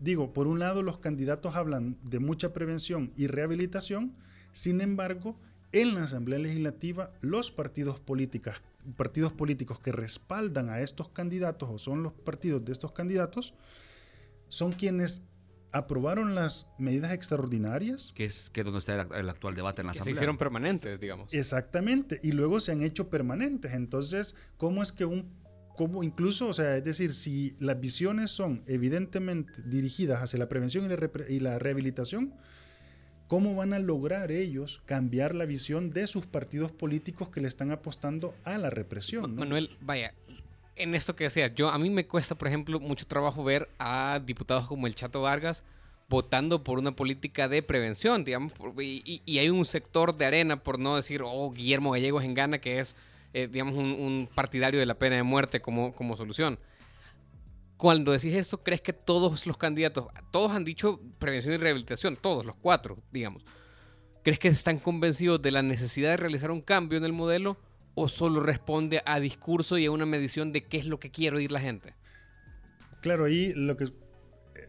digo, 0.00 0.33
por 0.33 0.47
un 0.47 0.59
lado, 0.59 0.83
los 0.83 0.99
candidatos 0.99 1.55
hablan 1.55 1.99
de 2.02 2.19
mucha 2.19 2.52
prevención 2.52 3.12
y 3.17 3.26
rehabilitación, 3.26 4.14
sin 4.52 4.81
embargo, 4.81 5.37
en 5.73 5.95
la 5.95 6.05
Asamblea 6.05 6.38
Legislativa, 6.38 7.11
los 7.21 7.50
partidos 7.50 8.00
políticos 8.00 8.62
partidos 8.97 9.33
políticos 9.33 9.79
que 9.81 9.93
respaldan 9.93 10.69
a 10.69 10.81
estos 10.81 11.09
candidatos 11.09 11.69
o 11.71 11.79
son 11.79 12.03
los 12.03 12.12
partidos 12.12 12.65
de 12.65 12.73
estos 12.73 12.93
candidatos, 12.93 13.55
son 14.49 14.73
quienes 14.73 15.25
aprobaron 15.73 16.35
las 16.35 16.71
medidas 16.79 17.12
extraordinarias. 17.12 18.12
Que 18.15 18.27
es 18.27 18.51
que 18.51 18.62
donde 18.62 18.79
está 18.79 19.01
el, 19.19 19.29
actual 19.29 19.55
debate 19.55 19.81
en 19.81 19.87
la 19.87 19.93
Asamblea. 19.93 20.15
Se 20.15 20.19
hicieron 20.19 20.37
permanentes, 20.37 21.01
digamos. 21.01 21.33
Exactamente, 21.33 22.21
y 22.23 22.33
luego 22.33 22.61
se 22.61 22.73
han 22.73 22.83
hecho 22.83 23.09
permanentes. 23.09 23.73
Entonces, 23.73 24.37
¿cómo 24.59 24.83
es 24.83 24.93
que 24.93 25.07
un, 25.07 25.33
cómo 25.75 26.03
incluso, 26.03 26.49
o 26.49 26.53
sea, 26.53 26.77
es 26.77 26.85
decir, 26.85 27.12
si 27.15 27.57
las 27.59 27.81
visiones 27.81 28.31
son 28.31 28.62
evidentemente 28.67 29.62
dirigidas 29.62 30.23
hacia 30.23 30.39
la 30.39 30.49
prevención 30.49 30.85
y 30.85 30.89
la, 30.89 31.09
y 31.29 31.41
la 31.41 31.59
rehabilitación, 31.59 32.35
¿Cómo 33.33 33.57
van 33.57 33.73
a 33.73 33.79
lograr 33.79 34.31
ellos 34.31 34.83
cambiar 34.85 35.35
la 35.35 35.47
visión 35.47 35.91
de 35.91 36.07
sus 36.07 36.27
partidos 36.27 36.71
políticos 36.71 37.31
que 37.31 37.41
le 37.41 37.49
están 37.49 37.71
apostando 37.71 38.35
a 38.45 38.59
la 38.59 38.69
represión? 38.69 39.37
Manuel, 39.37 39.75
vaya, 39.81 40.12
en 40.77 40.95
esto 40.95 41.17
que 41.17 41.25
decías, 41.25 41.55
yo 41.55 41.71
a 41.71 41.79
mí 41.79 41.89
me 41.89 42.07
cuesta, 42.07 42.35
por 42.35 42.49
ejemplo, 42.49 42.79
mucho 42.79 43.07
trabajo 43.07 43.43
ver 43.43 43.71
a 43.79 44.21
diputados 44.23 44.67
como 44.67 44.87
el 44.87 44.95
Chato 44.95 45.23
Vargas 45.23 45.65
votando 46.11 46.62
por 46.62 46.79
una 46.79 46.95
política 46.95 47.49
de 47.49 47.62
prevención, 47.62 48.23
digamos, 48.23 48.53
y, 48.79 49.23
hay 49.39 49.49
un 49.49 49.65
sector 49.65 50.15
de 50.15 50.27
arena, 50.27 50.62
por 50.62 50.79
no 50.79 50.97
decir, 50.97 51.23
oh, 51.25 51.53
Guillermo 51.53 51.93
Gallegos 51.93 52.25
en 52.25 52.35
Gana, 52.35 52.59
que 52.59 52.81
es, 52.81 52.97
eh, 53.33 53.49
digamos, 53.51 53.77
un, 53.77 54.29
partidario 54.35 54.79
de 54.79 54.85
la 54.85 54.99
pena 54.99 55.17
de 55.17 55.23
muerte 55.23 55.62
como, 55.62 55.95
como 55.95 56.19
solución 56.19 56.59
Cuando 57.83 58.12
decís 58.12 58.33
esto, 58.35 58.59
¿crees 58.59 58.81
que 58.81 58.93
todos 58.93 59.45
los 59.45 59.57
candidatos, 59.57 60.07
todos 60.31 60.53
han 60.53 60.62
dicho 60.62 61.01
prevención 61.19 61.53
y 61.53 61.57
rehabilitación, 61.57 62.15
todos, 62.15 62.47
los 62.47 62.55
cuatro, 62.55 62.97
digamos? 63.11 63.43
¿Crees 64.23 64.39
que 64.39 64.47
están 64.47 64.79
convencidos 64.79 65.43
de 65.43 65.51
la 65.51 65.62
necesidad 65.62 66.11
de 66.11 66.17
realizar 66.17 66.53
un 66.53 66.61
cambio 66.61 66.97
en 66.97 67.05
el 67.05 67.12
modelo 67.12 67.57
o 67.97 68.07
solo 68.07 68.39
responde 68.39 69.03
a 69.05 69.19
discurso 69.19 69.79
y 69.79 69.87
a 69.87 69.91
una 69.91 70.07
medición 70.07 70.53
de 70.53 70.62
qué 70.62 70.77
es 70.77 70.87
lo 70.87 71.01
que 71.01 71.11
quiere 71.11 71.39
oír 71.39 71.51
la 71.51 71.59
gente? 71.59 71.93
Claro, 73.01 73.25
ahí 73.25 73.53
lo 73.57 73.77
que 73.77 73.89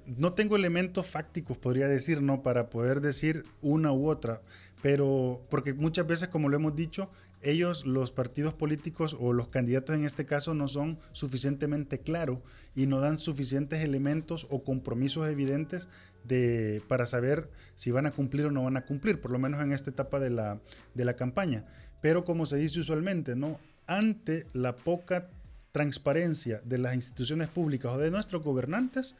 no 0.07 0.33
tengo 0.33 0.55
elementos 0.55 1.05
fácticos, 1.05 1.55
podría 1.59 1.87
decir, 1.87 2.19
¿no? 2.19 2.41
Para 2.41 2.71
poder 2.71 2.99
decir 2.99 3.43
una 3.61 3.91
u 3.91 4.09
otra, 4.09 4.41
pero 4.81 5.39
porque 5.51 5.75
muchas 5.75 6.07
veces, 6.07 6.29
como 6.29 6.49
lo 6.49 6.55
hemos 6.55 6.75
dicho, 6.75 7.11
ellos, 7.43 7.85
los 7.85 8.11
partidos 8.11 8.53
políticos 8.53 9.15
o 9.19 9.33
los 9.33 9.49
candidatos 9.49 9.95
en 9.95 10.05
este 10.05 10.25
caso, 10.25 10.53
no 10.53 10.67
son 10.67 10.99
suficientemente 11.11 11.99
claros 11.99 12.39
y 12.75 12.87
no 12.87 12.99
dan 12.99 13.17
suficientes 13.17 13.83
elementos 13.83 14.47
o 14.49 14.63
compromisos 14.63 15.27
evidentes 15.27 15.89
de, 16.23 16.81
para 16.87 17.05
saber 17.05 17.49
si 17.75 17.91
van 17.91 18.05
a 18.05 18.11
cumplir 18.11 18.45
o 18.45 18.51
no 18.51 18.63
van 18.63 18.77
a 18.77 18.85
cumplir, 18.85 19.19
por 19.19 19.31
lo 19.31 19.39
menos 19.39 19.61
en 19.61 19.73
esta 19.73 19.89
etapa 19.89 20.19
de 20.19 20.29
la, 20.29 20.59
de 20.93 21.05
la 21.05 21.15
campaña. 21.15 21.65
Pero 22.01 22.25
como 22.25 22.45
se 22.45 22.57
dice 22.57 22.79
usualmente, 22.79 23.35
¿no? 23.35 23.59
ante 23.87 24.45
la 24.53 24.75
poca 24.75 25.29
transparencia 25.71 26.61
de 26.63 26.77
las 26.77 26.95
instituciones 26.95 27.49
públicas 27.49 27.91
o 27.93 27.97
de 27.97 28.11
nuestros 28.11 28.43
gobernantes, 28.43 29.17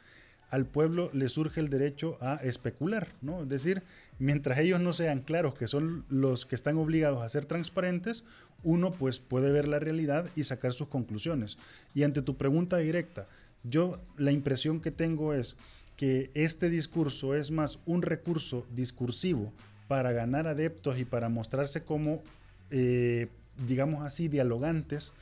al 0.50 0.66
pueblo 0.66 1.10
le 1.12 1.28
surge 1.28 1.60
el 1.60 1.68
derecho 1.68 2.16
a 2.20 2.36
especular, 2.36 3.08
¿no? 3.22 3.42
Es 3.42 3.48
decir, 3.48 3.82
mientras 4.18 4.58
ellos 4.58 4.80
no 4.80 4.92
sean 4.92 5.20
claros 5.20 5.54
que 5.54 5.66
son 5.66 6.04
los 6.08 6.46
que 6.46 6.54
están 6.54 6.76
obligados 6.78 7.22
a 7.22 7.28
ser 7.28 7.44
transparentes, 7.44 8.24
uno 8.62 8.92
pues 8.92 9.18
puede 9.18 9.52
ver 9.52 9.68
la 9.68 9.78
realidad 9.78 10.30
y 10.36 10.44
sacar 10.44 10.72
sus 10.72 10.88
conclusiones. 10.88 11.58
Y 11.94 12.02
ante 12.02 12.22
tu 12.22 12.36
pregunta 12.36 12.78
directa, 12.78 13.26
yo 13.62 14.00
la 14.16 14.32
impresión 14.32 14.80
que 14.80 14.90
tengo 14.90 15.34
es 15.34 15.56
que 15.96 16.30
este 16.34 16.70
discurso 16.70 17.34
es 17.34 17.50
más 17.50 17.80
un 17.86 18.02
recurso 18.02 18.66
discursivo 18.74 19.52
para 19.88 20.12
ganar 20.12 20.46
adeptos 20.46 20.98
y 20.98 21.04
para 21.04 21.28
mostrarse 21.28 21.84
como, 21.84 22.22
eh, 22.70 23.28
digamos 23.66 24.02
así, 24.02 24.28
dialogantes 24.28 25.12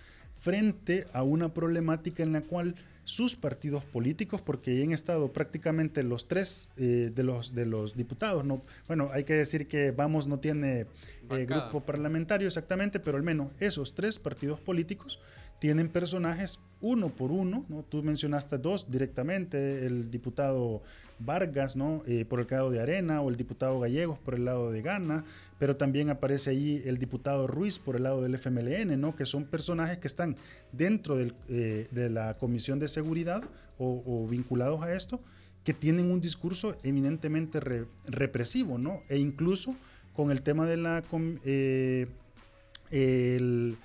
frente 0.43 1.07
a 1.13 1.23
una 1.23 1.55
problemática 1.55 2.25
en 2.25 2.33
la 2.33 2.41
cual 2.41 2.75
sus 3.05 3.37
partidos 3.37 3.85
políticos, 3.85 4.43
porque 4.43 4.83
han 4.83 4.93
estado 4.93 5.33
prácticamente 5.33 6.03
los 6.03 6.29
tres 6.29 6.69
eh, 6.77 7.11
de, 7.15 7.23
los, 7.23 7.55
de 7.55 7.67
los 7.67 7.97
diputados. 7.97 8.45
¿no? 8.45 8.63
Bueno, 8.87 9.11
hay 9.13 9.25
que 9.25 9.35
decir 9.35 9.67
que 9.67 9.93
Vamos 9.93 10.27
no 10.27 10.39
tiene 10.39 10.87
eh, 11.31 11.47
grupo 11.47 11.81
parlamentario 11.81 12.49
exactamente, 12.49 13.01
pero 13.01 13.17
al 13.17 13.23
menos 13.23 13.49
esos 13.61 13.95
tres 13.95 14.19
partidos 14.19 14.61
políticos 14.61 15.21
tienen 15.63 15.89
personajes 15.89 16.59
uno 16.81 17.11
por 17.11 17.31
uno, 17.31 17.65
¿no? 17.69 17.85
Tú 17.89 18.03
mencionaste 18.03 18.59
dos 18.59 18.91
directamente, 18.91 19.87
el 19.87 20.11
diputado 20.11 20.83
Vargas, 21.21 21.77
¿no? 21.77 22.03
Eh, 22.05 22.25
por 22.25 22.41
el 22.41 22.49
lado 22.51 22.73
de 22.73 22.81
Arena, 22.81 23.21
o 23.21 23.31
el 23.31 23.37
diputado 23.37 23.79
Gallegos 23.79 24.19
por 24.19 24.35
el 24.35 24.45
lado 24.45 24.73
de 24.73 24.83
Gana, 24.83 25.25
pero 25.61 25.77
también 25.77 26.11
aparece 26.11 26.51
ahí 26.51 26.83
el 26.85 26.99
diputado 26.99 27.47
Ruiz 27.47 27.79
por 27.79 27.95
el 27.95 28.03
lado 28.03 28.23
del 28.23 28.35
FMLN, 28.35 29.01
¿no? 29.01 29.15
Que 29.15 29.25
son 29.25 29.45
personajes 29.45 29.99
que 29.99 30.09
están 30.09 30.35
dentro 30.73 31.17
eh, 31.21 31.87
de 31.89 32.11
la 32.11 32.37
Comisión 32.39 32.81
de 32.81 32.89
Seguridad 32.89 33.45
o, 33.79 34.27
vinculados 34.29 34.83
a 34.83 34.93
esto, 34.93 35.21
que 35.63 35.75
tienen 35.75 36.11
un 36.11 36.21
discurso 36.21 36.77
eminentemente 36.83 37.61
represivo, 38.09 38.79
¿no? 38.79 39.03
E 39.09 39.17
incluso 39.17 39.77
con 40.13 40.33
el 40.33 40.43
tema 40.43 40.67
de 40.67 40.77
la... 40.77 41.05
Eh, 41.45 42.09
el, 42.91 43.77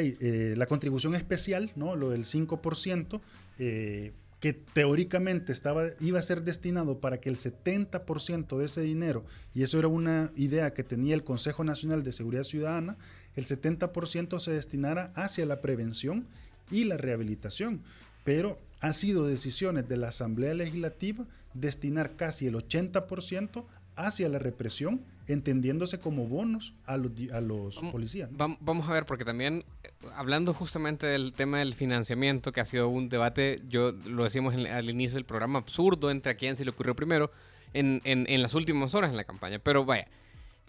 eh, 0.00 0.54
la 0.56 0.66
contribución 0.66 1.14
especial, 1.14 1.72
¿no? 1.76 1.96
lo 1.96 2.10
del 2.10 2.24
5%, 2.24 3.20
eh, 3.58 4.12
que 4.40 4.52
teóricamente 4.52 5.52
estaba, 5.52 5.86
iba 6.00 6.18
a 6.18 6.22
ser 6.22 6.42
destinado 6.42 7.00
para 7.00 7.20
que 7.20 7.28
el 7.28 7.36
70% 7.36 8.58
de 8.58 8.64
ese 8.64 8.82
dinero, 8.82 9.24
y 9.54 9.62
eso 9.62 9.78
era 9.78 9.88
una 9.88 10.30
idea 10.36 10.74
que 10.74 10.84
tenía 10.84 11.14
el 11.14 11.24
Consejo 11.24 11.64
Nacional 11.64 12.02
de 12.02 12.12
Seguridad 12.12 12.44
Ciudadana, 12.44 12.96
el 13.34 13.44
70% 13.46 14.38
se 14.38 14.52
destinara 14.52 15.12
hacia 15.14 15.46
la 15.46 15.60
prevención 15.60 16.26
y 16.70 16.84
la 16.84 16.96
rehabilitación. 16.96 17.82
Pero 18.24 18.58
ha 18.80 18.92
sido 18.92 19.26
decisiones 19.26 19.88
de 19.88 19.96
la 19.96 20.08
Asamblea 20.08 20.54
Legislativa 20.54 21.26
destinar 21.54 22.16
casi 22.16 22.46
el 22.46 22.54
80% 22.54 23.64
hacia 23.96 24.28
la 24.28 24.38
represión 24.38 25.00
entendiéndose 25.28 25.98
como 25.98 26.26
bonos 26.26 26.74
a 26.84 26.96
los, 26.96 27.10
a 27.32 27.40
los 27.40 27.76
policías. 27.90 28.30
Vamos 28.32 28.88
a 28.88 28.92
ver, 28.92 29.06
porque 29.06 29.24
también, 29.24 29.64
eh, 29.82 29.90
hablando 30.14 30.54
justamente 30.54 31.06
del 31.06 31.32
tema 31.32 31.58
del 31.58 31.74
financiamiento, 31.74 32.52
que 32.52 32.60
ha 32.60 32.64
sido 32.64 32.88
un 32.88 33.08
debate, 33.08 33.60
yo 33.68 33.92
lo 33.92 34.24
decíamos 34.24 34.54
al 34.54 34.88
inicio 34.88 35.16
del 35.16 35.24
programa, 35.24 35.58
absurdo 35.58 36.10
entre 36.10 36.32
a 36.32 36.36
quién 36.36 36.54
se 36.54 36.64
le 36.64 36.70
ocurrió 36.70 36.94
primero 36.94 37.30
en, 37.72 38.00
en, 38.04 38.42
las 38.42 38.54
últimas 38.54 38.94
horas 38.94 39.10
en 39.10 39.16
la 39.16 39.24
campaña. 39.24 39.58
Pero 39.58 39.84
vaya, 39.84 40.06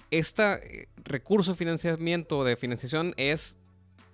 este 0.10 0.88
recurso 1.04 1.52
de 1.52 1.58
financiamiento 1.58 2.44
de 2.44 2.56
financiación 2.56 3.14
es 3.18 3.58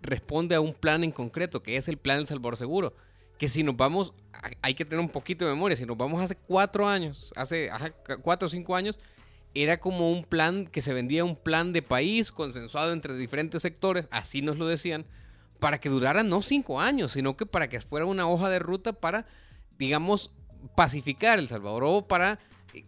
responde 0.02 0.56
a 0.56 0.62
un 0.62 0.74
plan 0.74 1.04
en 1.04 1.12
concreto, 1.12 1.64
que 1.64 1.78
es 1.78 1.88
el 1.88 1.98
plan 1.98 2.18
del 2.18 2.28
Salvador 2.28 2.58
Seguro. 2.58 2.94
Que 3.38 3.50
si 3.50 3.64
nos 3.64 3.76
vamos, 3.76 4.14
hay 4.62 4.74
que 4.74 4.86
tener 4.86 5.00
un 5.00 5.10
poquito 5.10 5.46
de 5.46 5.52
memoria, 5.52 5.76
si 5.76 5.86
nos 5.86 5.98
vamos 5.98 6.22
hace 6.22 6.36
cuatro 6.36 6.88
años, 6.88 7.34
hace, 7.36 7.70
hace 7.70 7.94
cuatro 8.22 8.46
o 8.46 8.50
cinco 8.50 8.76
años, 8.76 9.00
era 9.56 9.80
como 9.80 10.12
un 10.12 10.24
plan 10.24 10.66
que 10.68 10.82
se 10.82 10.94
vendía 10.94 11.24
un 11.24 11.36
plan 11.36 11.74
de 11.74 11.82
país 11.82 12.32
consensuado 12.32 12.94
entre 12.94 13.16
diferentes 13.16 13.62
sectores, 13.62 14.08
así 14.12 14.42
nos 14.42 14.58
lo 14.58 14.68
decían, 14.68 15.06
para 15.60 15.80
que 15.80 15.90
durara 15.90 16.24
no 16.24 16.42
cinco 16.42 16.82
años, 16.82 17.14
sino 17.14 17.38
que 17.38 17.46
para 17.46 17.70
que 17.70 17.80
fuera 17.80 18.06
una 18.06 18.28
hoja 18.28 18.50
de 18.50 18.60
ruta 18.60 18.94
para, 18.94 19.26
digamos, 19.78 20.34
pacificar 20.76 21.40
El 21.40 21.48
Salvador 21.48 21.84
o 21.86 22.08
para 22.08 22.40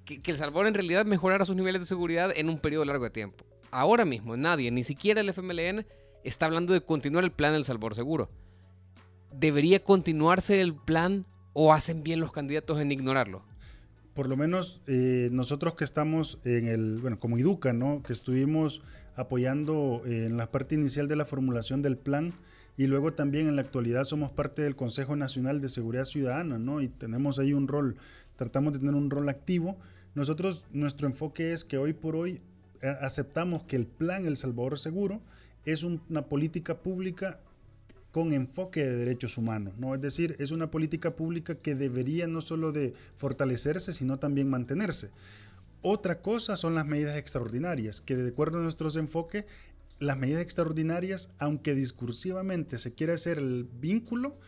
que, 0.06 0.20
El 0.26 0.38
Salvador 0.38 0.68
en 0.68 0.74
realidad 0.74 1.06
mejorara 1.06 1.46
sus 1.46 1.56
niveles 1.56 1.82
de 1.82 1.88
seguridad 1.88 2.32
en 2.36 2.50
un 2.50 2.60
periodo 2.60 2.86
largo 2.86 3.06
de 3.06 3.12
tiempo. 3.12 3.46
Ahora 3.72 4.06
mismo 4.06 4.36
nadie, 4.36 4.72
ni 4.72 4.84
siquiera 4.84 5.22
el 5.22 5.30
FMLN, 5.30 5.86
está 6.24 6.48
hablando 6.48 6.74
de 6.74 6.82
continuar 6.82 7.24
el 7.24 7.32
plan 7.32 7.54
del 7.54 7.66
Salvador 7.66 7.96
Seguro. 7.96 8.30
¿Debería 9.40 9.84
continuarse 9.84 10.62
el 10.62 10.76
plan 10.76 11.26
o 11.54 11.74
hacen 11.74 12.04
bien 12.04 12.20
los 12.20 12.32
candidatos 12.32 12.80
en 12.80 12.92
ignorarlo? 12.92 13.44
por 14.16 14.30
lo 14.30 14.38
menos 14.38 14.82
eh, 14.88 15.30
nosotros 15.34 15.76
que 15.76 15.84
estamos 15.84 16.40
en 16.46 16.68
el, 16.70 17.00
bueno, 17.02 17.20
como 17.20 17.38
Educa, 17.38 17.74
¿no? 17.74 18.02
Que 18.02 18.14
estuvimos 18.14 18.82
apoyando 19.18 20.02
en 20.06 20.38
la 20.38 20.52
parte 20.52 20.76
inicial 20.76 21.10
de 21.10 21.18
la 21.18 21.26
formulación 21.26 21.82
del 21.82 21.98
plan 21.98 22.34
y 22.78 22.88
luego 22.88 23.14
también 23.14 23.48
en 23.48 23.58
la 23.58 23.62
actualidad 23.62 24.06
somos 24.06 24.32
parte 24.32 24.62
del 24.62 24.78
Consejo 24.78 25.18
Nacional 25.18 25.60
de 25.60 25.68
Seguridad 25.68 26.06
Ciudadana, 26.06 26.58
¿no? 26.58 26.82
Y 26.82 26.88
tenemos 26.88 27.40
ahí 27.40 27.52
un 27.52 27.68
rol, 27.68 27.98
tratamos 28.38 28.72
de 28.72 28.80
tener 28.80 28.96
un 28.96 29.10
rol 29.10 29.28
activo. 29.28 29.78
Nosotros, 30.16 30.66
nuestro 30.72 31.08
enfoque 31.08 31.52
es 31.52 31.66
que 31.66 31.78
hoy 31.78 31.92
por 31.92 32.16
hoy 32.16 32.40
eh, 32.82 32.96
aceptamos 33.02 33.64
que 33.64 33.76
el 33.76 33.86
plan 33.86 34.26
El 34.26 34.38
Salvador 34.38 34.80
Seguro 34.80 35.20
es 35.66 35.84
una 35.84 36.28
política 36.28 36.78
pública 36.78 37.40
con 38.16 38.32
enfoque 38.32 38.82
de 38.82 38.96
derechos 38.96 39.38
humanos, 39.38 39.74
¿no? 39.78 39.94
Es 39.94 40.00
decir, 40.00 40.38
es 40.40 40.52
una 40.52 40.72
política 40.72 41.18
pública 41.18 41.56
que 41.56 41.76
debería 41.76 42.28
no 42.28 42.40
solo 42.40 42.72
de 42.72 42.94
fortalecerse, 43.18 43.92
sino 43.92 44.20
también 44.20 44.50
mantenerse. 44.50 45.12
Otra 45.82 46.22
cosa 46.22 46.56
son 46.56 46.76
las 46.76 46.88
medidas 46.88 47.18
extraordinarias, 47.18 48.00
que 48.00 48.16
de 48.16 48.30
acuerdo 48.30 48.60
a 48.60 48.62
nuestros 48.62 48.96
enfoques, 48.96 49.44
las 50.00 50.18
medidas 50.18 50.42
extraordinarias, 50.44 51.32
aunque 51.40 51.76
discursivamente 51.76 52.78
se 52.78 52.94
quiere 52.94 53.12
hacer 53.12 53.38
el 53.38 53.68
vínculo, 53.82 54.40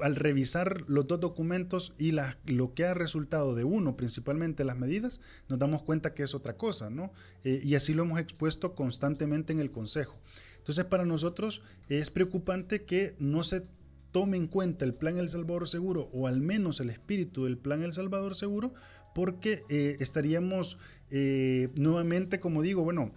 al 0.00 0.14
revisar 0.14 0.84
los 0.86 1.06
dos 1.06 1.20
documentos 1.20 1.94
y 1.96 2.12
lo 2.12 2.74
que 2.74 2.84
ha 2.84 2.92
resultado 2.92 3.54
de 3.54 3.64
uno, 3.64 3.96
principalmente 3.96 4.62
las 4.62 4.76
medidas, 4.76 5.22
nos 5.48 5.58
damos 5.58 5.80
cuenta 5.84 6.12
que 6.12 6.24
es 6.24 6.34
otra 6.34 6.58
cosa, 6.58 6.90
¿no? 6.90 7.12
Eh, 7.44 7.62
y 7.64 7.76
así 7.76 7.94
lo 7.94 8.02
hemos 8.02 8.20
expuesto 8.20 8.74
constantemente 8.74 9.54
en 9.54 9.60
el 9.60 9.70
Consejo. 9.70 10.18
Entonces 10.70 10.88
para 10.88 11.04
nosotros 11.04 11.62
es 11.88 12.10
preocupante 12.10 12.84
que 12.84 13.16
no 13.18 13.42
se 13.42 13.64
tome 14.12 14.36
en 14.36 14.46
cuenta 14.46 14.84
el 14.84 14.94
Plan 14.94 15.18
El 15.18 15.28
Salvador 15.28 15.66
Seguro 15.66 16.08
o 16.12 16.28
al 16.28 16.40
menos 16.40 16.78
el 16.78 16.90
espíritu 16.90 17.42
del 17.42 17.58
Plan 17.58 17.82
El 17.82 17.90
Salvador 17.90 18.36
Seguro 18.36 18.72
porque 19.12 19.64
eh, 19.68 19.96
estaríamos 19.98 20.78
eh, 21.10 21.70
nuevamente, 21.74 22.38
como 22.38 22.62
digo, 22.62 22.84
bueno, 22.84 23.10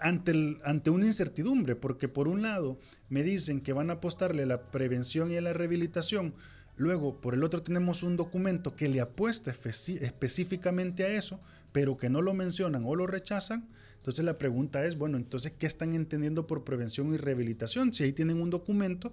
ante, 0.00 0.58
ante 0.64 0.90
una 0.90 1.06
incertidumbre, 1.06 1.76
porque 1.76 2.08
por 2.08 2.26
un 2.26 2.42
lado 2.42 2.80
me 3.08 3.22
dicen 3.22 3.60
que 3.60 3.72
van 3.72 3.90
a 3.90 3.94
apostarle 3.94 4.42
a 4.42 4.46
la 4.46 4.72
prevención 4.72 5.30
y 5.30 5.36
a 5.36 5.40
la 5.40 5.52
rehabilitación, 5.52 6.34
luego 6.76 7.20
por 7.20 7.34
el 7.34 7.44
otro 7.44 7.62
tenemos 7.62 8.02
un 8.02 8.16
documento 8.16 8.74
que 8.74 8.88
le 8.88 9.00
apuesta 9.00 9.52
específicamente 9.52 11.04
a 11.04 11.08
eso, 11.10 11.38
pero 11.70 11.96
que 11.96 12.10
no 12.10 12.20
lo 12.20 12.34
mencionan 12.34 12.82
o 12.84 12.96
lo 12.96 13.06
rechazan, 13.06 13.68
entonces 13.98 14.24
la 14.24 14.38
pregunta 14.38 14.86
es, 14.86 14.96
bueno, 14.96 15.16
entonces, 15.18 15.52
¿qué 15.58 15.66
están 15.66 15.92
entendiendo 15.92 16.46
por 16.46 16.64
prevención 16.64 17.12
y 17.12 17.16
rehabilitación? 17.16 17.92
Si 17.92 18.04
ahí 18.04 18.12
tienen 18.12 18.40
un 18.40 18.48
documento, 18.48 19.12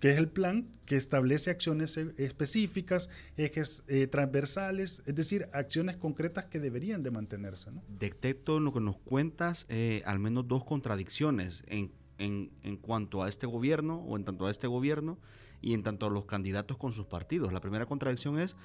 que 0.00 0.10
es 0.10 0.18
el 0.18 0.28
plan, 0.28 0.68
que 0.86 0.96
establece 0.96 1.50
acciones 1.50 1.96
e, 1.96 2.14
específicas, 2.18 3.10
ejes 3.36 3.84
eh, 3.88 4.06
transversales, 4.06 5.02
es 5.06 5.14
decir, 5.14 5.48
acciones 5.52 5.96
concretas 5.96 6.44
que 6.44 6.60
deberían 6.60 7.02
de 7.02 7.10
mantenerse. 7.10 7.70
Detecto 7.98 8.58
en 8.58 8.64
lo 8.64 8.72
que 8.72 8.80
nos 8.80 8.98
cuentas 8.98 9.66
eh, 9.68 10.02
al 10.04 10.18
menos 10.18 10.46
dos 10.46 10.64
contradicciones 10.64 11.64
en, 11.68 11.90
en, 12.18 12.50
en 12.62 12.76
cuanto 12.76 13.22
a 13.22 13.28
este 13.28 13.46
gobierno 13.46 13.96
o 14.06 14.16
en 14.16 14.24
tanto 14.24 14.46
a 14.46 14.50
este 14.50 14.66
gobierno 14.66 15.18
y 15.62 15.74
en 15.74 15.82
tanto 15.82 16.06
a 16.06 16.10
los 16.10 16.26
candidatos 16.26 16.76
con 16.76 16.92
sus 16.92 17.06
partidos. 17.06 17.52
La 17.52 17.60
primera 17.60 17.86
contradicción 17.86 18.38
es, 18.38 18.56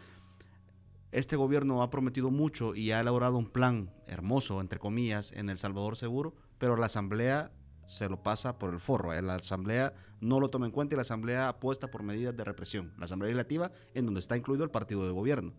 este 1.12 1.36
gobierno 1.36 1.82
ha 1.82 1.90
prometido 1.90 2.32
mucho 2.32 2.76
y 2.76 2.92
ha 2.92 3.00
elaborado 3.00 3.38
un 3.38 3.50
plan 3.50 3.92
hermoso, 4.06 4.60
entre 4.62 4.80
comillas, 4.80 5.32
en 5.32 5.50
El 5.50 5.58
Salvador 5.58 5.96
Seguro, 5.96 6.36
pero 6.58 6.76
la 6.76 6.88
Asamblea 6.88 7.52
se 7.86 8.10
lo 8.10 8.22
pasa 8.22 8.60
por 8.60 8.74
el 8.74 8.80
forro. 8.80 9.20
La 9.22 9.36
Asamblea 9.36 9.94
no 10.20 10.40
lo 10.40 10.50
toma 10.50 10.66
en 10.66 10.74
cuenta 10.74 10.96
y 10.96 10.98
la 10.98 11.04
Asamblea 11.04 11.48
apuesta 11.48 11.90
por 11.90 12.04
medidas 12.04 12.36
de 12.36 12.44
represión. 12.44 12.94
La 12.98 13.06
Asamblea 13.06 13.30
Legislativa, 13.30 13.72
en 13.94 14.06
donde 14.06 14.20
está 14.20 14.36
incluido 14.36 14.66
el 14.66 14.72
partido 14.72 15.06
de 15.06 15.14
gobierno. 15.14 15.54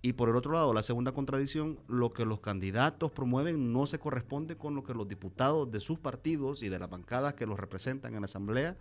Y 0.00 0.12
por 0.12 0.28
el 0.28 0.36
otro 0.36 0.52
lado, 0.52 0.72
la 0.74 0.82
segunda 0.82 1.12
contradicción, 1.12 1.80
lo 1.88 2.12
que 2.12 2.24
los 2.24 2.40
candidatos 2.40 3.10
promueven 3.10 3.72
no 3.72 3.86
se 3.86 3.98
corresponde 3.98 4.56
con 4.56 4.74
lo 4.74 4.84
que 4.84 4.94
los 4.94 5.08
diputados 5.08 5.70
de 5.70 5.80
sus 5.80 5.98
partidos 5.98 6.62
y 6.62 6.68
de 6.68 6.78
las 6.78 6.88
bancadas 6.88 7.34
que 7.34 7.46
los 7.46 7.58
representan 7.58 8.14
en 8.14 8.20
la 8.20 8.26
Asamblea 8.26 8.76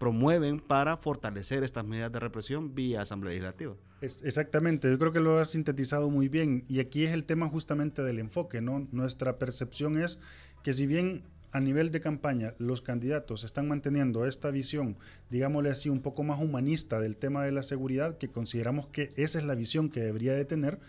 promueven 0.00 0.60
para 0.60 0.96
fortalecer 0.96 1.62
estas 1.62 1.84
medidas 1.84 2.10
de 2.10 2.20
represión 2.20 2.74
vía 2.74 3.02
Asamblea 3.02 3.34
Legislativa. 3.34 3.76
exactamente, 4.00 4.90
yo 4.90 4.98
creo 4.98 5.12
que 5.12 5.20
lo 5.20 5.38
has 5.38 5.50
sintetizado 5.50 6.08
muy 6.08 6.28
bien 6.28 6.64
y 6.68 6.80
aquí 6.80 7.04
es 7.04 7.12
el 7.12 7.24
tema 7.24 7.48
justamente 7.50 8.02
del 8.02 8.18
enfoque, 8.18 8.62
¿no? 8.62 8.88
Nuestra 8.92 9.38
percepción 9.38 10.00
es 10.00 10.22
que 10.62 10.72
si 10.72 10.86
bien 10.86 11.22
a 11.52 11.60
nivel 11.60 11.90
de 11.90 12.00
campaña 12.00 12.54
los 12.56 12.80
candidatos 12.80 13.44
están 13.44 13.68
manteniendo 13.68 14.26
esta 14.26 14.50
visión, 14.50 14.96
digámosle 15.28 15.68
así, 15.68 15.90
un 15.90 16.00
poco 16.00 16.22
más 16.22 16.40
humanista 16.42 16.98
del 16.98 17.18
tema 17.18 17.44
de 17.44 17.52
la 17.52 17.62
seguridad, 17.62 18.16
que 18.16 18.30
consideramos 18.30 18.86
que 18.86 19.10
esa 19.16 19.38
es 19.38 19.44
la 19.44 19.54
visión 19.54 19.90
que 19.90 20.00
debería 20.00 20.32
de 20.32 20.46
tener. 20.46 20.80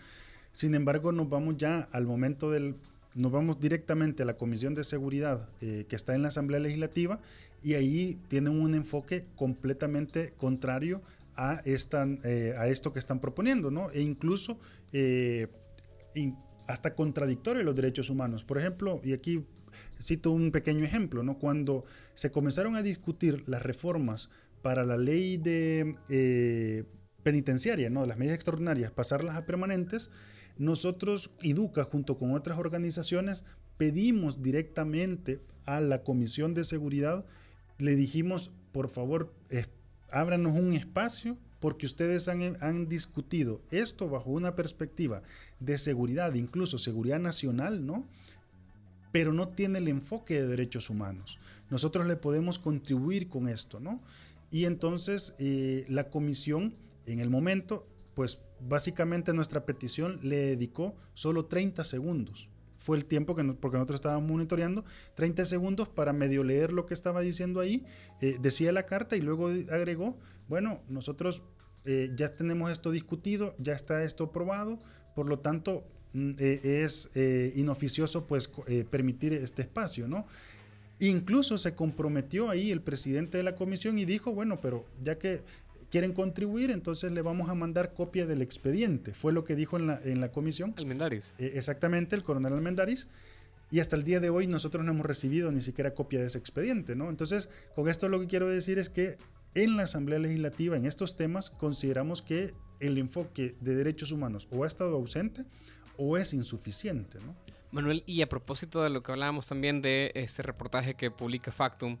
Sin 0.52 0.74
embargo, 0.74 1.12
nos 1.12 1.28
vamos 1.28 1.58
ya 1.58 1.86
al 1.92 2.06
momento 2.06 2.50
del, 2.50 2.76
nos 3.14 3.30
vamos 3.30 3.60
directamente 3.60 4.22
a 4.22 4.26
la 4.26 4.38
Comisión 4.38 4.72
de 4.74 4.84
Seguridad 4.84 5.50
eh, 5.60 5.84
que 5.86 5.96
está 5.96 6.14
en 6.14 6.22
la 6.22 6.28
Asamblea 6.28 6.60
Legislativa 6.60 7.20
y 7.62 7.74
ahí 7.74 8.20
tienen 8.28 8.60
un 8.60 8.74
enfoque 8.74 9.26
completamente 9.36 10.32
contrario 10.36 11.02
a, 11.36 11.62
esta, 11.64 12.06
eh, 12.24 12.54
a 12.58 12.68
esto 12.68 12.92
que 12.92 12.98
están 12.98 13.20
proponiendo, 13.20 13.70
¿no? 13.70 13.90
E 13.90 14.00
incluso 14.00 14.58
eh, 14.92 15.48
hasta 16.66 16.94
contradictorio 16.94 17.62
a 17.62 17.64
los 17.64 17.76
derechos 17.76 18.10
humanos. 18.10 18.44
Por 18.44 18.58
ejemplo, 18.58 19.00
y 19.04 19.12
aquí 19.12 19.44
Cito 20.00 20.32
un 20.32 20.50
pequeño 20.50 20.84
ejemplo, 20.84 21.22
¿no? 21.22 21.38
Cuando 21.38 21.84
se 22.14 22.30
comenzaron 22.30 22.76
a 22.76 22.82
discutir 22.82 23.48
las 23.48 23.62
reformas 23.62 24.30
para 24.60 24.84
la 24.84 24.96
ley 24.96 25.36
de 25.36 25.96
eh, 26.08 26.84
penitenciaria, 27.22 27.90
¿no? 27.90 28.06
Las 28.06 28.18
medidas 28.18 28.36
extraordinarias, 28.36 28.90
pasarlas 28.90 29.36
a 29.36 29.46
permanentes, 29.46 30.10
nosotros, 30.58 31.34
IDUCA, 31.40 31.84
junto 31.84 32.18
con 32.18 32.34
otras 32.34 32.58
organizaciones, 32.58 33.44
pedimos 33.76 34.42
directamente 34.42 35.40
a 35.64 35.80
la 35.80 36.02
Comisión 36.02 36.54
de 36.54 36.64
Seguridad, 36.64 37.24
le 37.82 37.96
dijimos, 37.96 38.50
por 38.72 38.88
favor, 38.88 39.32
ábranos 40.10 40.52
un 40.52 40.72
espacio 40.72 41.36
porque 41.60 41.86
ustedes 41.86 42.28
han, 42.28 42.56
han, 42.60 42.88
discutido 42.88 43.60
esto 43.70 44.08
bajo 44.08 44.30
una 44.30 44.56
perspectiva 44.56 45.22
de 45.60 45.78
seguridad, 45.78 46.34
incluso 46.34 46.78
seguridad 46.78 47.20
nacional, 47.20 47.86
¿no? 47.86 48.06
pero 49.12 49.32
no 49.32 49.46
tiene 49.46 49.78
el 49.78 49.88
enfoque 49.88 50.40
de 50.40 50.48
derechos 50.48 50.90
humanos. 50.90 51.38
Nosotros 51.70 52.06
le 52.06 52.16
podemos 52.16 52.58
contribuir 52.58 53.28
con 53.28 53.48
esto, 53.48 53.78
¿no? 53.78 54.00
Y 54.50 54.64
entonces 54.64 55.34
eh, 55.38 55.84
la 55.88 56.10
comisión, 56.10 56.74
en 57.06 57.20
el 57.20 57.30
momento, 57.30 57.86
pues 58.14 58.42
básicamente 58.60 59.32
nuestra 59.32 59.64
petición 59.64 60.18
le 60.22 60.36
dedicó 60.36 60.94
solo 61.14 61.46
30 61.46 61.84
segundos. 61.84 62.48
Fue 62.82 62.96
el 62.96 63.04
tiempo 63.04 63.36
que 63.36 63.44
porque 63.44 63.76
nosotros 63.76 64.00
estábamos 64.00 64.28
monitoreando, 64.28 64.84
30 65.14 65.44
segundos 65.46 65.88
para 65.88 66.12
medio 66.12 66.42
leer 66.42 66.72
lo 66.72 66.84
que 66.84 66.94
estaba 66.94 67.20
diciendo 67.20 67.60
ahí. 67.60 67.84
Eh, 68.20 68.38
decía 68.40 68.72
la 68.72 68.84
carta 68.84 69.16
y 69.16 69.20
luego 69.20 69.48
agregó, 69.70 70.18
bueno, 70.48 70.80
nosotros 70.88 71.42
eh, 71.84 72.10
ya 72.16 72.34
tenemos 72.34 72.70
esto 72.72 72.90
discutido, 72.90 73.54
ya 73.58 73.72
está 73.72 74.02
esto 74.02 74.32
probado, 74.32 74.80
por 75.14 75.28
lo 75.28 75.38
tanto 75.38 75.84
Mm, 76.14 76.32
eh, 76.38 76.82
es 76.84 77.10
inoficioso 77.54 78.26
pues 78.26 78.52
permitir 78.90 79.32
este 79.32 79.62
espacio, 79.62 80.08
¿no? 80.08 80.26
Incluso 80.98 81.58
se 81.58 81.74
comprometió 81.74 82.50
ahí 82.50 82.70
el 82.70 82.80
presidente 82.82 83.38
de 83.38 83.44
la 83.44 83.56
comisión 83.56 83.98
y 83.98 84.04
dijo, 84.04 84.32
bueno, 84.32 84.60
pero 84.60 84.86
ya 85.00 85.18
que 85.18 85.42
quieren 85.92 86.14
contribuir, 86.14 86.70
entonces 86.70 87.12
le 87.12 87.20
vamos 87.20 87.50
a 87.50 87.54
mandar 87.54 87.92
copia 87.92 88.24
del 88.24 88.40
expediente. 88.40 89.12
Fue 89.12 89.30
lo 89.30 89.44
que 89.44 89.54
dijo 89.54 89.76
en 89.76 89.86
la, 89.86 90.00
en 90.02 90.22
la 90.22 90.32
comisión. 90.32 90.74
Almendaris. 90.78 91.34
exactamente, 91.38 92.16
el 92.16 92.22
coronel 92.22 92.54
Almendaris. 92.54 93.10
Y 93.70 93.80
hasta 93.80 93.94
el 93.96 94.02
día 94.02 94.18
de 94.18 94.30
hoy 94.30 94.46
nosotros 94.46 94.84
no 94.86 94.92
hemos 94.92 95.04
recibido 95.04 95.52
ni 95.52 95.60
siquiera 95.60 95.94
copia 95.94 96.18
de 96.18 96.26
ese 96.26 96.38
expediente, 96.38 96.96
¿no? 96.96 97.10
Entonces, 97.10 97.50
con 97.74 97.88
esto 97.88 98.08
lo 98.08 98.20
que 98.20 98.26
quiero 98.26 98.48
decir 98.48 98.78
es 98.78 98.88
que 98.88 99.18
en 99.54 99.76
la 99.76 99.82
Asamblea 99.82 100.18
Legislativa, 100.18 100.78
en 100.78 100.86
estos 100.86 101.18
temas, 101.18 101.50
consideramos 101.50 102.22
que 102.22 102.54
el 102.80 102.96
enfoque 102.96 103.54
de 103.60 103.74
derechos 103.74 104.12
humanos 104.12 104.48
o 104.50 104.64
ha 104.64 104.66
estado 104.66 104.96
ausente 104.96 105.44
o 105.98 106.16
es 106.16 106.32
insuficiente. 106.32 107.18
¿no? 107.20 107.36
Manuel, 107.70 108.02
y 108.06 108.22
a 108.22 108.28
propósito 108.30 108.82
de 108.82 108.88
lo 108.88 109.02
que 109.02 109.12
hablábamos 109.12 109.46
también 109.46 109.82
de 109.82 110.10
este 110.14 110.42
reportaje 110.42 110.94
que 110.94 111.10
publica 111.10 111.52
Factum 111.52 111.98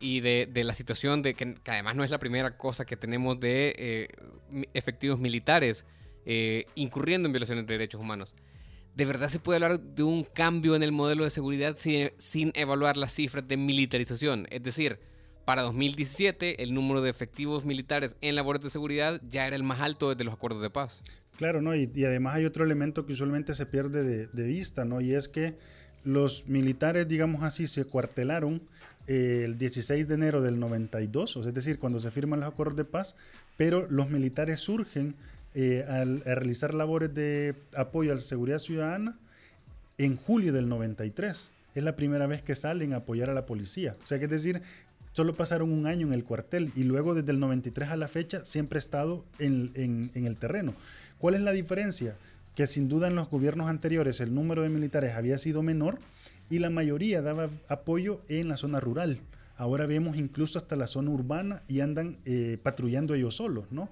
y 0.00 0.20
de, 0.20 0.50
la 0.64 0.74
situación 0.74 1.22
de 1.22 1.34
que, 1.34 1.56
además 1.66 1.94
no 1.94 2.02
es 2.02 2.10
la 2.10 2.18
primera 2.18 2.56
cosa 2.56 2.84
que 2.84 2.96
tenemos 2.96 3.38
de 3.38 3.74
eh, 3.78 4.08
efectivos 4.74 5.20
militares 5.20 5.84
eh, 6.24 6.64
incurriendo 6.74 7.26
en 7.26 7.32
violaciones 7.32 7.66
de 7.66 7.74
derechos 7.74 8.00
humanos. 8.00 8.34
¿De 8.96 9.04
verdad 9.04 9.28
se 9.28 9.38
puede 9.38 9.56
hablar 9.56 9.78
de 9.78 10.02
un 10.02 10.24
cambio 10.24 10.74
en 10.74 10.82
el 10.82 10.90
modelo 10.90 11.24
de 11.24 11.30
seguridad 11.30 11.76
sin, 11.76 12.10
sin 12.18 12.50
evaluar 12.54 12.96
las 12.96 13.14
cifras 13.14 13.46
de 13.46 13.56
militarización? 13.56 14.46
Es 14.50 14.62
decir, 14.62 14.98
para 15.44 15.62
2017 15.62 16.62
el 16.62 16.74
número 16.74 17.02
de 17.02 17.10
efectivos 17.10 17.64
militares 17.64 18.16
en 18.20 18.34
labores 18.36 18.62
de 18.62 18.70
seguridad 18.70 19.20
ya 19.28 19.46
era 19.46 19.56
el 19.56 19.62
más 19.62 19.80
alto 19.80 20.10
desde 20.10 20.24
los 20.24 20.34
acuerdos 20.34 20.62
de 20.62 20.70
paz. 20.70 21.02
Claro, 21.36 21.62
¿no? 21.62 21.74
Y, 21.74 21.90
además 22.04 22.36
hay 22.36 22.44
otro 22.44 22.64
elemento 22.64 23.06
que 23.06 23.14
usualmente 23.14 23.54
se 23.54 23.66
pierde 23.66 24.26
de, 24.26 24.44
vista, 24.44 24.84
¿no? 24.84 25.00
Y 25.00 25.14
es 25.14 25.26
que 25.28 25.56
los 26.04 26.48
militares, 26.48 27.08
digamos 27.08 27.42
así, 27.42 27.66
se 27.66 27.84
cuartelaron 27.84 28.62
el 29.06 29.58
16 29.58 30.06
de 30.06 30.14
enero 30.14 30.40
del 30.40 30.60
92, 30.60 31.36
es 31.36 31.54
decir, 31.54 31.78
cuando 31.78 32.00
se 32.00 32.10
firman 32.10 32.40
los 32.40 32.48
acuerdos 32.48 32.76
de 32.76 32.84
paz, 32.84 33.16
pero 33.56 33.86
los 33.90 34.10
militares 34.10 34.60
surgen 34.60 35.14
eh, 35.54 35.84
a 35.88 36.04
realizar 36.34 36.74
labores 36.74 37.12
de 37.12 37.54
apoyo 37.74 38.12
a 38.12 38.14
la 38.14 38.20
seguridad 38.20 38.58
ciudadana 38.58 39.18
en 39.98 40.16
julio 40.16 40.52
del 40.52 40.68
93. 40.68 41.52
Es 41.74 41.84
la 41.84 41.96
primera 41.96 42.26
vez 42.26 42.42
que 42.42 42.54
salen 42.54 42.92
a 42.92 42.98
apoyar 42.98 43.30
a 43.30 43.34
la 43.34 43.46
policía. 43.46 43.96
O 44.02 44.06
sea, 44.06 44.18
que 44.18 44.26
es 44.26 44.30
decir, 44.30 44.62
solo 45.12 45.34
pasaron 45.34 45.72
un 45.72 45.86
año 45.86 46.06
en 46.06 46.12
el 46.12 46.24
cuartel 46.24 46.72
y 46.76 46.84
luego 46.84 47.14
desde 47.14 47.32
el 47.32 47.40
93 47.40 47.88
a 47.88 47.96
la 47.96 48.08
fecha 48.08 48.44
siempre 48.44 48.76
ha 48.76 48.80
estado 48.80 49.24
en, 49.38 49.72
en 49.74 50.26
el 50.26 50.36
terreno. 50.36 50.74
¿Cuál 51.18 51.34
es 51.34 51.40
la 51.40 51.52
diferencia? 51.52 52.14
Que 52.54 52.66
sin 52.66 52.88
duda 52.88 53.08
en 53.08 53.16
los 53.16 53.28
gobiernos 53.28 53.68
anteriores 53.68 54.20
el 54.20 54.34
número 54.34 54.62
de 54.62 54.68
militares 54.68 55.14
había 55.14 55.36
sido 55.36 55.62
menor 55.62 55.98
y 56.50 56.58
la 56.58 56.68
mayoría 56.68 57.22
daba 57.22 57.48
apoyo 57.68 58.20
en 58.28 58.48
la 58.48 58.56
zona 58.56 58.80
rural. 58.80 59.20
Ahora 59.56 59.86
vemos 59.86 60.16
incluso 60.16 60.58
hasta 60.58 60.76
la 60.76 60.86
zona 60.86 61.10
urbana 61.10 61.62
y 61.68 61.80
andan 61.80 62.18
eh, 62.24 62.58
patrullando 62.62 63.14
ellos 63.14 63.36
solos, 63.36 63.66
¿no? 63.70 63.90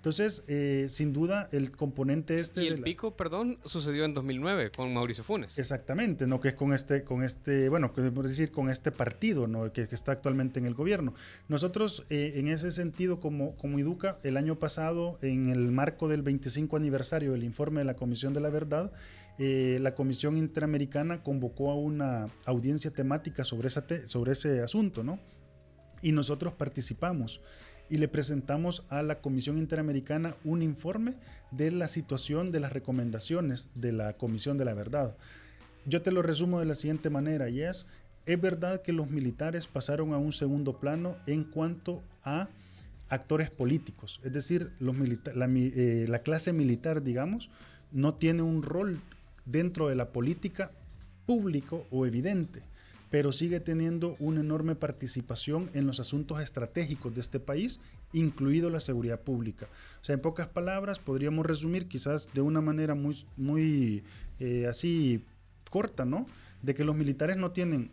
Entonces, 0.00 0.44
eh, 0.48 0.86
sin 0.88 1.12
duda, 1.12 1.50
el 1.52 1.70
componente 1.70 2.40
este... 2.40 2.64
Y 2.64 2.68
el 2.68 2.80
pico, 2.80 3.18
perdón, 3.18 3.58
sucedió 3.66 4.06
en 4.06 4.14
2009 4.14 4.70
con 4.74 4.94
Mauricio 4.94 5.22
Funes. 5.22 5.58
Exactamente, 5.58 6.26
¿no? 6.26 6.40
Que 6.40 6.48
es 6.48 6.54
con 6.54 6.72
este, 6.72 7.04
con 7.04 7.22
este 7.22 7.68
bueno, 7.68 7.92
podemos 7.92 8.24
decir, 8.24 8.50
con 8.50 8.70
este 8.70 8.92
partido, 8.92 9.46
¿no? 9.46 9.70
Que, 9.74 9.82
está 9.82 10.12
actualmente 10.12 10.58
en 10.58 10.64
el 10.64 10.72
gobierno. 10.72 11.12
Nosotros, 11.48 12.06
eh, 12.08 12.32
en 12.36 12.48
ese 12.48 12.70
sentido, 12.70 13.20
como, 13.20 13.54
como 13.56 13.78
Educa, 13.78 14.16
el 14.22 14.38
año 14.38 14.58
pasado, 14.58 15.18
en 15.20 15.50
el 15.50 15.70
marco 15.70 16.08
del 16.08 16.22
25 16.22 16.78
aniversario 16.78 17.32
del 17.32 17.44
informe 17.44 17.80
de 17.80 17.84
la 17.84 17.94
Comisión 17.94 18.32
de 18.32 18.40
la 18.40 18.48
Verdad, 18.48 18.92
eh, 19.42 19.78
la 19.80 19.94
Comisión 19.94 20.36
Interamericana 20.36 21.22
convocó 21.22 21.70
a 21.70 21.74
una 21.74 22.28
audiencia 22.44 22.90
temática 22.90 23.42
sobre, 23.42 23.68
esa 23.68 23.86
sobre 24.04 24.32
ese 24.32 24.60
asunto, 24.60 25.02
¿no? 25.02 25.18
Y 26.02 26.12
nosotros 26.12 26.52
participamos 26.52 27.40
y 27.88 27.96
le 27.96 28.06
presentamos 28.06 28.84
a 28.90 29.02
la 29.02 29.22
Comisión 29.22 29.56
Interamericana 29.56 30.36
un 30.44 30.60
informe 30.62 31.14
de 31.52 31.70
la 31.70 31.88
situación 31.88 32.50
de 32.50 32.60
las 32.60 32.74
recomendaciones 32.74 33.70
de 33.74 33.92
la 33.92 34.12
Comisión 34.12 34.58
de 34.58 34.66
la 34.66 34.74
Verdad. 34.74 35.16
Yo 35.86 36.02
te 36.02 36.12
lo 36.12 36.20
resumo 36.20 36.60
de 36.60 36.66
la 36.66 36.74
siguiente 36.74 37.08
manera 37.08 37.48
y 37.48 37.62
es, 37.62 37.86
es 38.26 38.38
verdad 38.38 38.82
que 38.82 38.92
los 38.92 39.08
militares 39.08 39.66
pasaron 39.66 40.12
a 40.12 40.18
un 40.18 40.34
segundo 40.34 40.78
plano 40.78 41.16
en 41.26 41.44
cuanto 41.44 42.02
a 42.24 42.50
actores 43.08 43.48
políticos, 43.48 44.20
es 44.22 44.34
decir, 44.34 44.70
los 44.80 44.96
la, 45.34 45.46
eh, 45.48 46.04
la 46.10 46.18
clase 46.18 46.52
militar, 46.52 47.02
digamos, 47.02 47.48
no 47.90 48.14
tiene 48.14 48.42
un 48.42 48.62
rol 48.62 49.00
dentro 49.44 49.88
de 49.88 49.96
la 49.96 50.12
política 50.12 50.70
público 51.26 51.86
o 51.90 52.06
evidente 52.06 52.62
pero 53.10 53.32
sigue 53.32 53.60
teniendo 53.60 54.16
una 54.20 54.40
enorme 54.40 54.76
participación 54.76 55.68
en 55.74 55.86
los 55.86 55.98
asuntos 56.00 56.40
estratégicos 56.40 57.12
de 57.12 57.20
este 57.20 57.40
país, 57.40 57.80
incluido 58.12 58.70
la 58.70 58.80
seguridad 58.80 59.20
pública. 59.20 59.66
O 60.00 60.04
sea, 60.04 60.14
en 60.14 60.20
pocas 60.20 60.46
palabras, 60.46 61.00
podríamos 61.00 61.44
resumir 61.44 61.88
quizás 61.88 62.30
de 62.32 62.40
una 62.40 62.60
manera 62.60 62.94
muy, 62.94 63.26
muy 63.36 64.04
eh, 64.38 64.66
así 64.68 65.24
corta, 65.70 66.04
¿no? 66.04 66.26
De 66.62 66.74
que 66.74 66.84
los 66.84 66.96
militares 66.96 67.36
no 67.36 67.50
tienen 67.50 67.90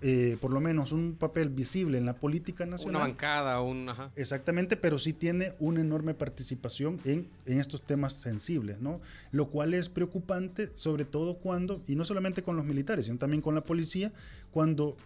eh, 0.00 0.36
por 0.40 0.52
lo 0.52 0.60
menos 0.60 0.92
un 0.92 1.14
papel 1.14 1.48
visible 1.48 1.98
en 1.98 2.06
la 2.06 2.14
política 2.14 2.64
nacional. 2.66 2.96
Una 2.96 3.08
bancada, 3.08 3.60
un... 3.60 3.88
Ajá. 3.88 4.12
Exactamente, 4.14 4.76
pero 4.76 4.96
sí 4.96 5.12
tiene 5.12 5.54
una 5.58 5.80
enorme 5.80 6.14
participación 6.14 7.00
en, 7.04 7.28
en, 7.46 7.58
estos 7.58 7.82
temas 7.82 8.12
sensibles, 8.12 8.80
¿no? 8.80 9.00
Lo 9.32 9.48
cual 9.48 9.74
es 9.74 9.88
preocupante, 9.88 10.70
sobre 10.74 11.04
todo 11.04 11.38
cuando, 11.38 11.82
y 11.88 11.96
no 11.96 12.04
solamente 12.04 12.42
con 12.42 12.56
los 12.56 12.64
militares, 12.64 13.06
sino 13.06 13.18
también 13.18 13.42
con 13.42 13.56
la 13.56 13.64
policía, 13.64 14.12
cuando 14.52 14.96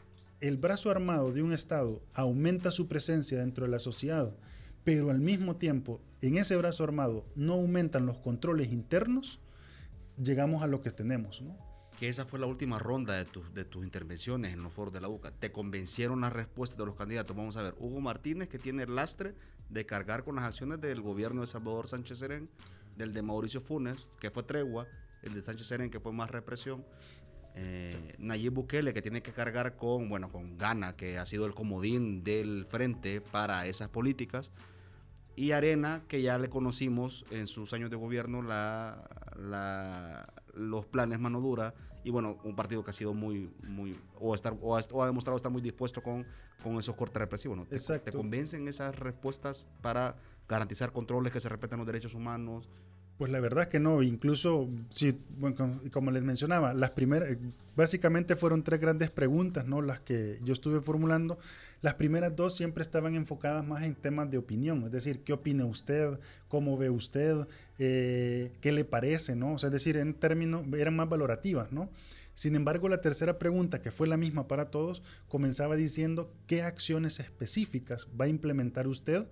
el 0.43 0.59
brazo 0.59 0.91
armado 0.91 1.33
de 1.33 1.43
un 1.43 1.53
Estado 1.53 2.03
aumenta 2.13 2.71
su 2.71 2.89
presencia 2.89 3.39
dentro 3.39 3.65
de 3.65 3.71
la 3.71 3.79
sociedad, 3.79 4.35
pero 4.85 5.11
al 5.11 5.21
mismo 5.21 5.57
tiempo 5.57 6.01
en 6.21 6.37
ese 6.37 6.57
brazo 6.57 6.85
armado 6.85 7.25
no 7.35 7.55
aumentan 7.55 8.07
los 8.07 8.19
controles 8.19 8.73
internos, 8.73 9.41
llegamos 10.23 10.63
a 10.63 10.67
lo 10.67 10.81
que 10.81 10.91
tenemos, 10.91 11.41
¿no? 11.41 11.57
Que 11.99 12.09
esa 12.09 12.25
fue 12.25 12.39
la 12.39 12.47
última 12.47 12.79
ronda 12.79 13.15
de, 13.15 13.25
tus 13.25 13.53
de 13.55 13.65
tus 13.65 13.85
intervenciones 13.85 14.53
en 14.53 14.63
los 14.63 14.73
foros 14.73 14.93
de 14.93 15.01
la 15.01 15.09
UCA. 15.09 15.31
¿Te 15.33 15.53
convencieron 15.53 16.21
las 16.21 16.33
respuestas 16.33 16.79
de 16.79 16.87
los 16.87 16.97
candidatos? 16.97 17.37
Vamos 17.37 17.57
a 17.57 17.63
ver, 17.63 17.75
Hugo 17.79 18.01
Martínez, 18.01 18.49
que 18.49 18.59
tiene 18.59 18.85
el 18.85 18.95
lastre 18.95 19.35
de 19.69 19.87
cargar 19.87 20.25
con 20.25 20.37
las 20.37 20.45
acciones 20.45 20.81
del 20.81 21.01
gobierno 21.01 21.41
de 21.41 21.47
Salvador 21.47 21.89
Sánchez 21.89 22.19
Serén, 22.19 22.51
del 22.97 23.13
de 23.15 23.23
Mauricio 23.23 23.61
Funes, 23.61 24.11
que 24.21 24.31
fue 24.31 24.43
tregua, 24.43 24.87
el 25.23 25.35
de 25.35 25.43
Sánchez 25.43 25.67
Serén, 25.67 25.91
que 25.91 26.01
fue 26.01 26.13
más 26.13 26.31
represión. 26.31 26.85
Eh, 27.55 28.15
Nayib 28.19 28.53
Bukele, 28.53 28.95
que 28.95 29.03
tiene 29.03 29.23
que 29.23 29.33
cargar 29.33 29.77
con, 29.77 30.09
bueno, 30.09 30.31
con 30.31 30.57
Gana, 30.57 30.97
que 30.97 31.19
ha 31.19 31.27
sido 31.27 31.47
el 31.47 31.55
comodín 31.55 32.25
del 32.25 32.67
frente 32.67 33.21
para 33.21 33.67
esas 33.67 33.89
políticas. 33.89 34.53
Y 35.35 35.53
Arena, 35.53 36.03
que 36.09 36.21
ya 36.21 36.39
le 36.39 36.51
conocimos 36.51 37.25
en 37.31 37.47
sus 37.47 37.73
años 37.73 37.91
de 37.91 37.97
gobierno 37.97 38.43
la, 38.43 39.09
la, 39.37 40.33
los 40.55 40.87
planes 40.87 41.19
mano 41.19 41.41
dura 41.41 41.75
y 42.05 42.11
bueno, 42.11 42.39
un 42.43 42.57
partido 42.57 42.83
que 42.83 42.91
ha 42.91 42.95
sido 42.95 43.15
muy, 43.15 43.51
muy 43.69 43.99
o, 44.19 44.35
estar, 44.35 44.57
o, 44.61 44.77
ha, 44.77 45.07
demostrado 45.07 45.37
estar 45.37 45.53
muy 45.53 45.63
dispuesto 45.63 46.03
con, 46.03 46.27
con 46.63 46.77
esos 46.79 46.97
cortes 46.97 47.19
represivos. 47.19 47.57
¿no? 47.57 47.65
¿Te, 47.67 47.79
¿Te, 47.79 48.13
convencen 48.13 48.67
esas 48.67 48.99
respuestas 48.99 49.69
para 49.83 50.17
garantizar 50.49 50.93
controles 50.93 51.33
que 51.33 51.41
se 51.41 51.49
respetan 51.49 51.79
los 51.79 51.87
derechos 51.87 52.15
humanos? 52.15 52.69
Pues 53.23 53.31
la 53.31 53.39
verdad 53.39 53.63
es 53.63 53.69
que 53.69 53.79
no, 53.79 54.03
incluso, 54.03 54.69
si, 54.93 55.17
bueno, 55.39 55.81
como 55.93 56.11
les 56.11 56.25
mencionaba, 56.25 56.75
las 56.75 56.91
primeras, 56.91 57.29
básicamente 57.77 58.35
fueron 58.35 58.65
tres 58.65 58.81
grandes 58.81 59.11
preguntas, 59.11 59.65
¿no? 59.65 59.81
Las 59.81 60.01
que 60.01 60.41
yo 60.43 60.53
estuve 60.53 60.81
formulando. 60.81 61.39
Las 61.83 61.95
primeras 61.95 62.35
dos 62.35 62.57
siempre 62.57 62.83
estaban 62.83 63.15
enfocadas 63.15 63.65
más 63.65 63.85
en 63.85 63.95
temas 63.95 64.29
de 64.29 64.39
opinión, 64.39 64.83
es 64.87 64.91
decir, 64.91 65.21
¿qué 65.21 65.33
opina 65.33 65.65
usted? 65.67 66.19
¿Cómo 66.49 66.77
ve 66.77 66.91
usted? 66.91 67.47
Eh, 67.79 68.51
¿Qué 68.61 68.73
le 68.73 68.85
parece? 68.85 69.37
¿no? 69.37 69.53
O 69.53 69.59
sea, 69.59 69.69
es 69.69 69.75
decir, 69.75 69.99
en 69.99 70.15
términos, 70.15 70.65
eran 70.77 70.97
más 70.97 71.09
valorativas, 71.09 71.71
¿no? 71.71 71.91
Sin 72.35 72.57
embargo, 72.57 72.89
la 72.89 73.01
tercera 73.01 73.39
pregunta, 73.39 73.81
que 73.83 73.93
fue 73.93 74.09
la 74.09 74.17
misma 74.17 74.49
para 74.49 74.73
todos, 74.73 75.01
comenzaba 75.29 75.77
diciendo 75.77 76.35
qué 76.49 76.63
acciones 76.63 77.21
específicas 77.21 78.09
va 78.21 78.25
a 78.25 78.29
implementar 78.29 78.89
usted 78.89 79.29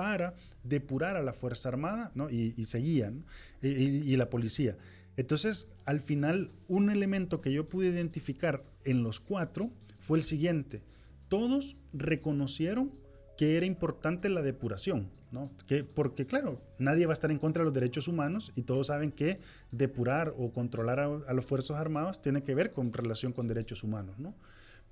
para 0.00 0.32
depurar 0.64 1.18
a 1.18 1.22
la 1.22 1.34
Fuerza 1.34 1.68
Armada 1.68 2.10
¿no? 2.14 2.30
y, 2.30 2.64
seguían, 2.64 3.26
y, 3.60 4.16
la 4.16 4.30
policía. 4.30 4.78
Entonces, 5.18 5.68
al 5.84 6.00
final, 6.00 6.52
un 6.68 6.88
elemento 6.88 7.42
que 7.42 7.52
yo 7.52 7.66
pude 7.66 7.88
identificar 7.88 8.62
en 8.86 9.02
los 9.02 9.20
cuatro 9.20 9.68
fue 9.98 10.16
el 10.16 10.24
siguiente. 10.24 10.80
Todos 11.28 11.76
reconocieron 11.92 12.92
que 13.36 13.58
era 13.58 13.66
importante 13.66 14.30
la 14.30 14.40
depuración, 14.40 15.10
¿no? 15.32 15.50
Que, 15.66 15.84
porque 15.84 16.24
claro, 16.24 16.62
nadie 16.78 17.04
va 17.04 17.12
a 17.12 17.18
estar 17.20 17.30
en 17.30 17.38
contra 17.38 17.60
de 17.60 17.66
los 17.66 17.74
derechos 17.74 18.08
humanos 18.08 18.52
y 18.56 18.62
todos 18.62 18.86
saben 18.86 19.12
que 19.12 19.38
depurar 19.70 20.32
o 20.38 20.50
controlar 20.50 20.98
a, 20.98 21.04
a 21.28 21.34
los 21.34 21.44
fuerzas 21.44 21.76
armadas 21.76 22.22
tiene 22.22 22.42
que 22.42 22.54
ver 22.54 22.72
con 22.72 22.90
relación 22.94 23.34
con 23.34 23.48
derechos 23.48 23.84
humanos, 23.84 24.18
¿no? 24.18 24.32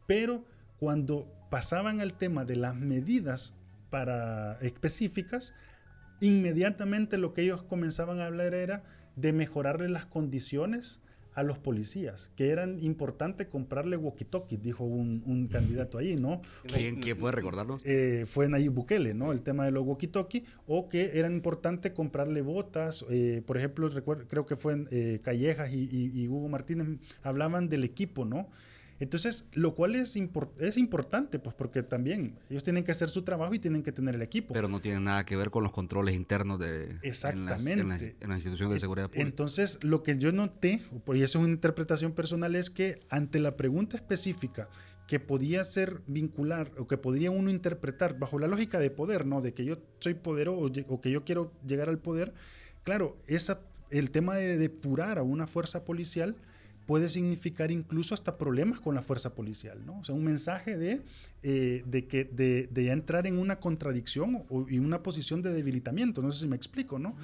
Pero 0.06 0.44
cuando 0.78 1.26
pasaban 1.48 2.02
al 2.02 2.12
tema 2.12 2.44
de 2.44 2.56
las 2.56 2.76
medidas 2.76 3.54
para 3.90 4.58
específicas, 4.60 5.54
inmediatamente 6.20 7.18
lo 7.18 7.34
que 7.34 7.42
ellos 7.42 7.62
comenzaban 7.62 8.20
a 8.20 8.26
hablar 8.26 8.54
era 8.54 8.82
de 9.16 9.32
mejorarle 9.32 9.88
las 9.88 10.06
condiciones 10.06 11.00
a 11.38 11.44
los 11.44 11.56
policías, 11.56 12.32
que 12.34 12.48
eran 12.48 12.80
importante 12.80 13.46
comprarle 13.46 13.96
walkie-talkies, 13.96 14.60
dijo 14.60 14.82
un, 14.82 15.22
un, 15.24 15.46
candidato 15.46 15.98
ahí, 15.98 16.16
¿no? 16.16 16.42
¿Quién, 16.66 17.00
quién 17.00 17.16
fue, 17.16 17.30
recordarlos? 17.30 17.80
Eh, 17.84 18.24
fue 18.26 18.48
Nayib 18.48 18.72
Bukele, 18.72 19.14
¿no? 19.14 19.30
El 19.30 19.42
tema 19.42 19.64
de 19.64 19.70
los 19.70 19.84
walkie-talkies, 19.84 20.42
o 20.66 20.88
que 20.88 21.12
era 21.14 21.30
importante 21.30 21.92
comprarle 21.92 22.42
botas, 22.42 23.06
eh, 23.08 23.42
por 23.46 23.56
ejemplo, 23.56 23.88
recuerdo, 23.88 24.26
creo 24.26 24.46
que 24.46 24.56
fue 24.56 24.84
eh, 24.90 25.20
Callejas 25.22 25.72
y, 25.72 25.84
y, 25.84 26.10
y 26.20 26.26
Hugo 26.26 26.48
Martínez 26.48 26.98
hablaban 27.22 27.68
del 27.68 27.84
equipo, 27.84 28.24
¿no? 28.24 28.48
Entonces, 29.00 29.46
lo 29.52 29.74
cual 29.74 29.94
es, 29.94 30.16
import 30.16 30.60
es 30.60 30.76
importante, 30.76 31.38
pues 31.38 31.54
porque 31.54 31.82
también 31.82 32.38
ellos 32.50 32.64
tienen 32.64 32.82
que 32.82 32.90
hacer 32.90 33.10
su 33.10 33.22
trabajo 33.22 33.54
y 33.54 33.58
tienen 33.58 33.82
que 33.82 33.92
tener 33.92 34.14
el 34.14 34.22
equipo. 34.22 34.54
Pero 34.54 34.68
no 34.68 34.80
tiene 34.80 35.00
nada 35.00 35.24
que 35.24 35.36
ver 35.36 35.50
con 35.50 35.62
los 35.62 35.72
controles 35.72 36.14
internos 36.14 36.58
de 36.58 36.98
Exactamente. 37.02 37.72
En, 37.72 37.88
las, 37.88 38.02
en, 38.02 38.08
las, 38.08 38.22
en 38.22 38.28
las 38.28 38.38
instituciones 38.38 38.74
de 38.74 38.80
seguridad 38.80 39.08
pública. 39.08 39.26
Entonces, 39.26 39.78
lo 39.82 40.02
que 40.02 40.18
yo 40.18 40.32
noté, 40.32 40.82
y 41.14 41.22
eso 41.22 41.38
es 41.38 41.44
una 41.44 41.52
interpretación 41.52 42.12
personal, 42.12 42.56
es 42.56 42.70
que 42.70 43.00
ante 43.08 43.38
la 43.38 43.56
pregunta 43.56 43.96
específica 43.96 44.68
que 45.08 45.18
podía 45.18 45.64
ser 45.64 46.02
vincular 46.06 46.70
o 46.76 46.86
que 46.86 46.98
podría 46.98 47.30
uno 47.30 47.50
interpretar 47.50 48.18
bajo 48.18 48.38
la 48.38 48.46
lógica 48.46 48.78
de 48.78 48.90
poder, 48.90 49.24
¿no? 49.24 49.40
De 49.40 49.54
que 49.54 49.64
yo 49.64 49.78
soy 50.00 50.14
poderoso 50.14 50.70
o 50.88 51.00
que 51.00 51.10
yo 51.10 51.24
quiero 51.24 51.50
llegar 51.66 51.88
al 51.88 51.98
poder, 51.98 52.34
claro, 52.84 53.16
esa, 53.26 53.60
el 53.90 54.10
tema 54.10 54.36
de 54.36 54.58
depurar 54.58 55.18
a 55.18 55.22
una 55.22 55.46
fuerza 55.46 55.84
policial 55.86 56.36
puede 56.88 57.10
significar 57.10 57.70
incluso 57.70 58.14
hasta 58.14 58.38
problemas 58.38 58.80
con 58.80 58.94
la 58.94 59.02
fuerza 59.02 59.34
policial, 59.34 59.84
¿no? 59.84 59.98
O 60.00 60.04
sea, 60.04 60.14
un 60.14 60.24
mensaje 60.24 60.78
de, 60.78 61.02
eh, 61.42 61.82
de, 61.84 62.06
que, 62.06 62.24
de, 62.24 62.66
de, 62.72 62.84
ya 62.84 62.94
entrar 62.94 63.26
en 63.26 63.36
una 63.36 63.60
contradicción 63.60 64.46
o 64.48 64.66
en 64.70 64.86
una 64.86 65.02
posición 65.02 65.42
de 65.42 65.52
debilitamiento, 65.52 66.22
no 66.22 66.32
sé 66.32 66.40
si 66.40 66.46
me 66.46 66.56
explico, 66.56 66.98
¿no? 66.98 67.14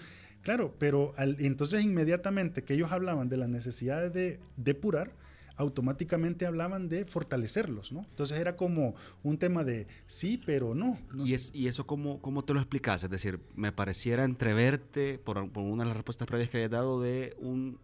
Claro, 0.42 0.74
pero 0.79 1.14
al, 1.16 1.37
entonces 1.40 1.83
inmediatamente 1.83 2.62
que 2.62 2.74
ellos 2.74 2.92
hablaban 2.92 3.31
de 3.31 3.38
la 3.38 3.48
necesidad 3.48 4.11
de 4.11 4.38
depurar, 4.59 5.12
automáticamente 5.57 6.44
hablaban 6.44 6.90
de 6.90 7.07
fortalecerlos, 7.07 7.90
¿no? 7.90 8.05
Entonces 8.11 8.38
era 8.38 8.57
como 8.57 8.94
un 9.22 9.38
tema 9.38 9.64
de 9.64 9.87
sí, 10.07 10.42
pero 10.44 10.74
no. 10.74 10.98
no 11.11 11.24
¿Y, 11.24 11.33
es, 11.33 11.55
¿Y 11.55 11.68
eso 11.68 11.87
cómo, 11.87 12.20
cómo 12.20 12.44
te 12.44 12.53
lo 12.53 12.61
explicas? 12.61 13.03
Es 13.03 13.09
decir, 13.09 13.40
me 13.57 13.72
pareciera 13.72 14.24
entreverte, 14.24 15.18
por, 15.18 15.48
por 15.50 15.62
una 15.62 15.85
de 15.85 15.88
las 15.88 15.96
respuestas 15.96 16.27
previas 16.27 16.50
que 16.50 16.59
habías 16.59 16.70
dado, 16.70 17.00
de 17.00 17.35
un 17.38 17.79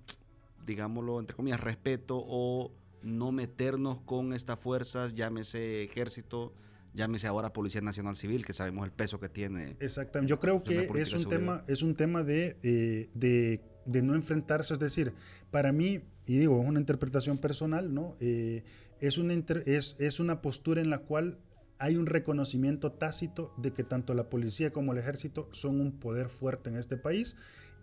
digámoslo, 0.67 1.21
entre 1.21 1.37
comillas, 1.37 1.61
respeto 1.61 2.23
o 2.27 2.73
no 3.03 3.33
meternos 3.33 4.01
con 4.01 4.33
estas 4.33 4.59
fuerzas, 4.59 5.15
llámese 5.15 5.83
ejército, 5.83 6.53
llámese 6.95 7.27
ahora 7.27 7.53
Policía 7.53 7.81
Nacional 7.81 8.17
Civil, 8.17 8.45
que 8.45 8.53
sabemos 8.53 8.85
el 8.85 8.93
peso 8.93 9.21
que 9.21 9.29
tiene. 9.29 9.77
Exactamente, 9.81 10.31
yo 10.31 10.39
creo 10.39 10.63
que 10.63 10.91
es 10.95 11.13
un, 11.13 11.29
tema, 11.29 11.65
es 11.67 11.83
un 11.83 11.95
tema 11.95 12.23
de, 12.23 12.57
eh, 12.63 13.11
de, 13.15 13.63
de, 13.87 14.03
no 14.03 14.15
enfrentarse, 14.15 14.75
es 14.75 14.81
decir, 14.81 15.15
para 15.51 15.73
mí, 15.73 16.03
y 16.27 16.39
digo, 16.39 16.61
es 16.63 16.69
una 16.69 16.81
interpretación 16.81 17.39
personal, 17.39 17.93
¿no? 17.93 18.17
Eh, 18.21 18.65
es, 19.01 19.19
una 19.19 19.33
inter, 19.33 19.65
es, 19.67 19.97
es 19.99 20.21
una 20.21 20.43
postura 20.43 20.81
en 20.81 20.91
la 20.91 20.99
cual 20.99 21.39
hay 21.79 21.97
un 21.97 22.07
reconocimiento 22.07 22.93
tácito 22.93 23.55
de 23.57 23.73
que 23.73 23.85
tanto 23.85 24.13
la 24.15 24.29
policía 24.29 24.71
como 24.71 24.93
el 24.93 24.99
ejército 24.99 25.49
son 25.53 25.81
un 25.81 25.99
poder 25.99 26.29
fuerte 26.29 26.69
en 26.69 26.77
este 26.77 26.99
país 26.99 27.37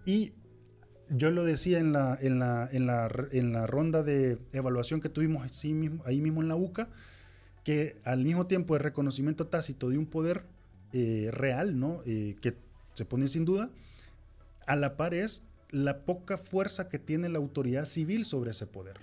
y 0.05 0.33
yo 1.09 1.31
lo 1.31 1.43
decía 1.43 1.79
en 1.79 1.93
la, 1.93 2.17
en 2.19 2.39
la, 2.39 2.69
en 2.71 2.85
la, 2.85 3.09
en 3.31 3.53
la 3.53 3.67
ronda 3.67 4.03
de 4.03 4.37
evaluación 4.53 5.01
que 5.01 5.09
tuvimos 5.09 5.63
mismo, 5.65 6.03
ahí 6.05 6.21
mismo 6.21 6.41
en 6.41 6.47
la 6.47 6.55
UCA, 6.55 6.89
que 7.63 7.97
al 8.03 8.23
mismo 8.23 8.47
tiempo 8.47 8.75
el 8.75 8.81
reconocimiento 8.81 9.47
tácito 9.47 9.89
de 9.89 9.97
un 9.97 10.05
poder 10.05 10.43
eh, 10.93 11.29
real, 11.31 11.79
¿no? 11.79 12.01
Eh, 12.05 12.35
que 12.41 12.57
se 12.93 13.05
pone 13.05 13.27
sin 13.27 13.45
duda, 13.45 13.69
a 14.65 14.75
la 14.75 14.97
par 14.97 15.13
es 15.13 15.45
la 15.69 16.05
poca 16.05 16.37
fuerza 16.37 16.89
que 16.89 16.99
tiene 16.99 17.29
la 17.29 17.39
autoridad 17.39 17.85
civil 17.85 18.25
sobre 18.25 18.51
ese 18.51 18.67
poder. 18.67 18.97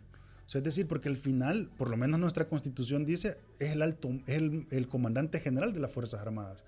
O 0.46 0.58
es 0.58 0.62
decir, 0.62 0.86
porque 0.86 1.08
al 1.08 1.16
final, 1.16 1.70
por 1.76 1.90
lo 1.90 1.96
menos 1.96 2.20
nuestra 2.20 2.48
constitución 2.48 3.04
dice, 3.04 3.38
es 3.58 3.72
el 3.72 3.82
alto, 3.82 4.10
el 4.26 4.88
comandante 4.88 5.40
general 5.40 5.72
de 5.72 5.80
las 5.80 5.92
Fuerzas 5.92 6.20
Armadas. 6.20 6.64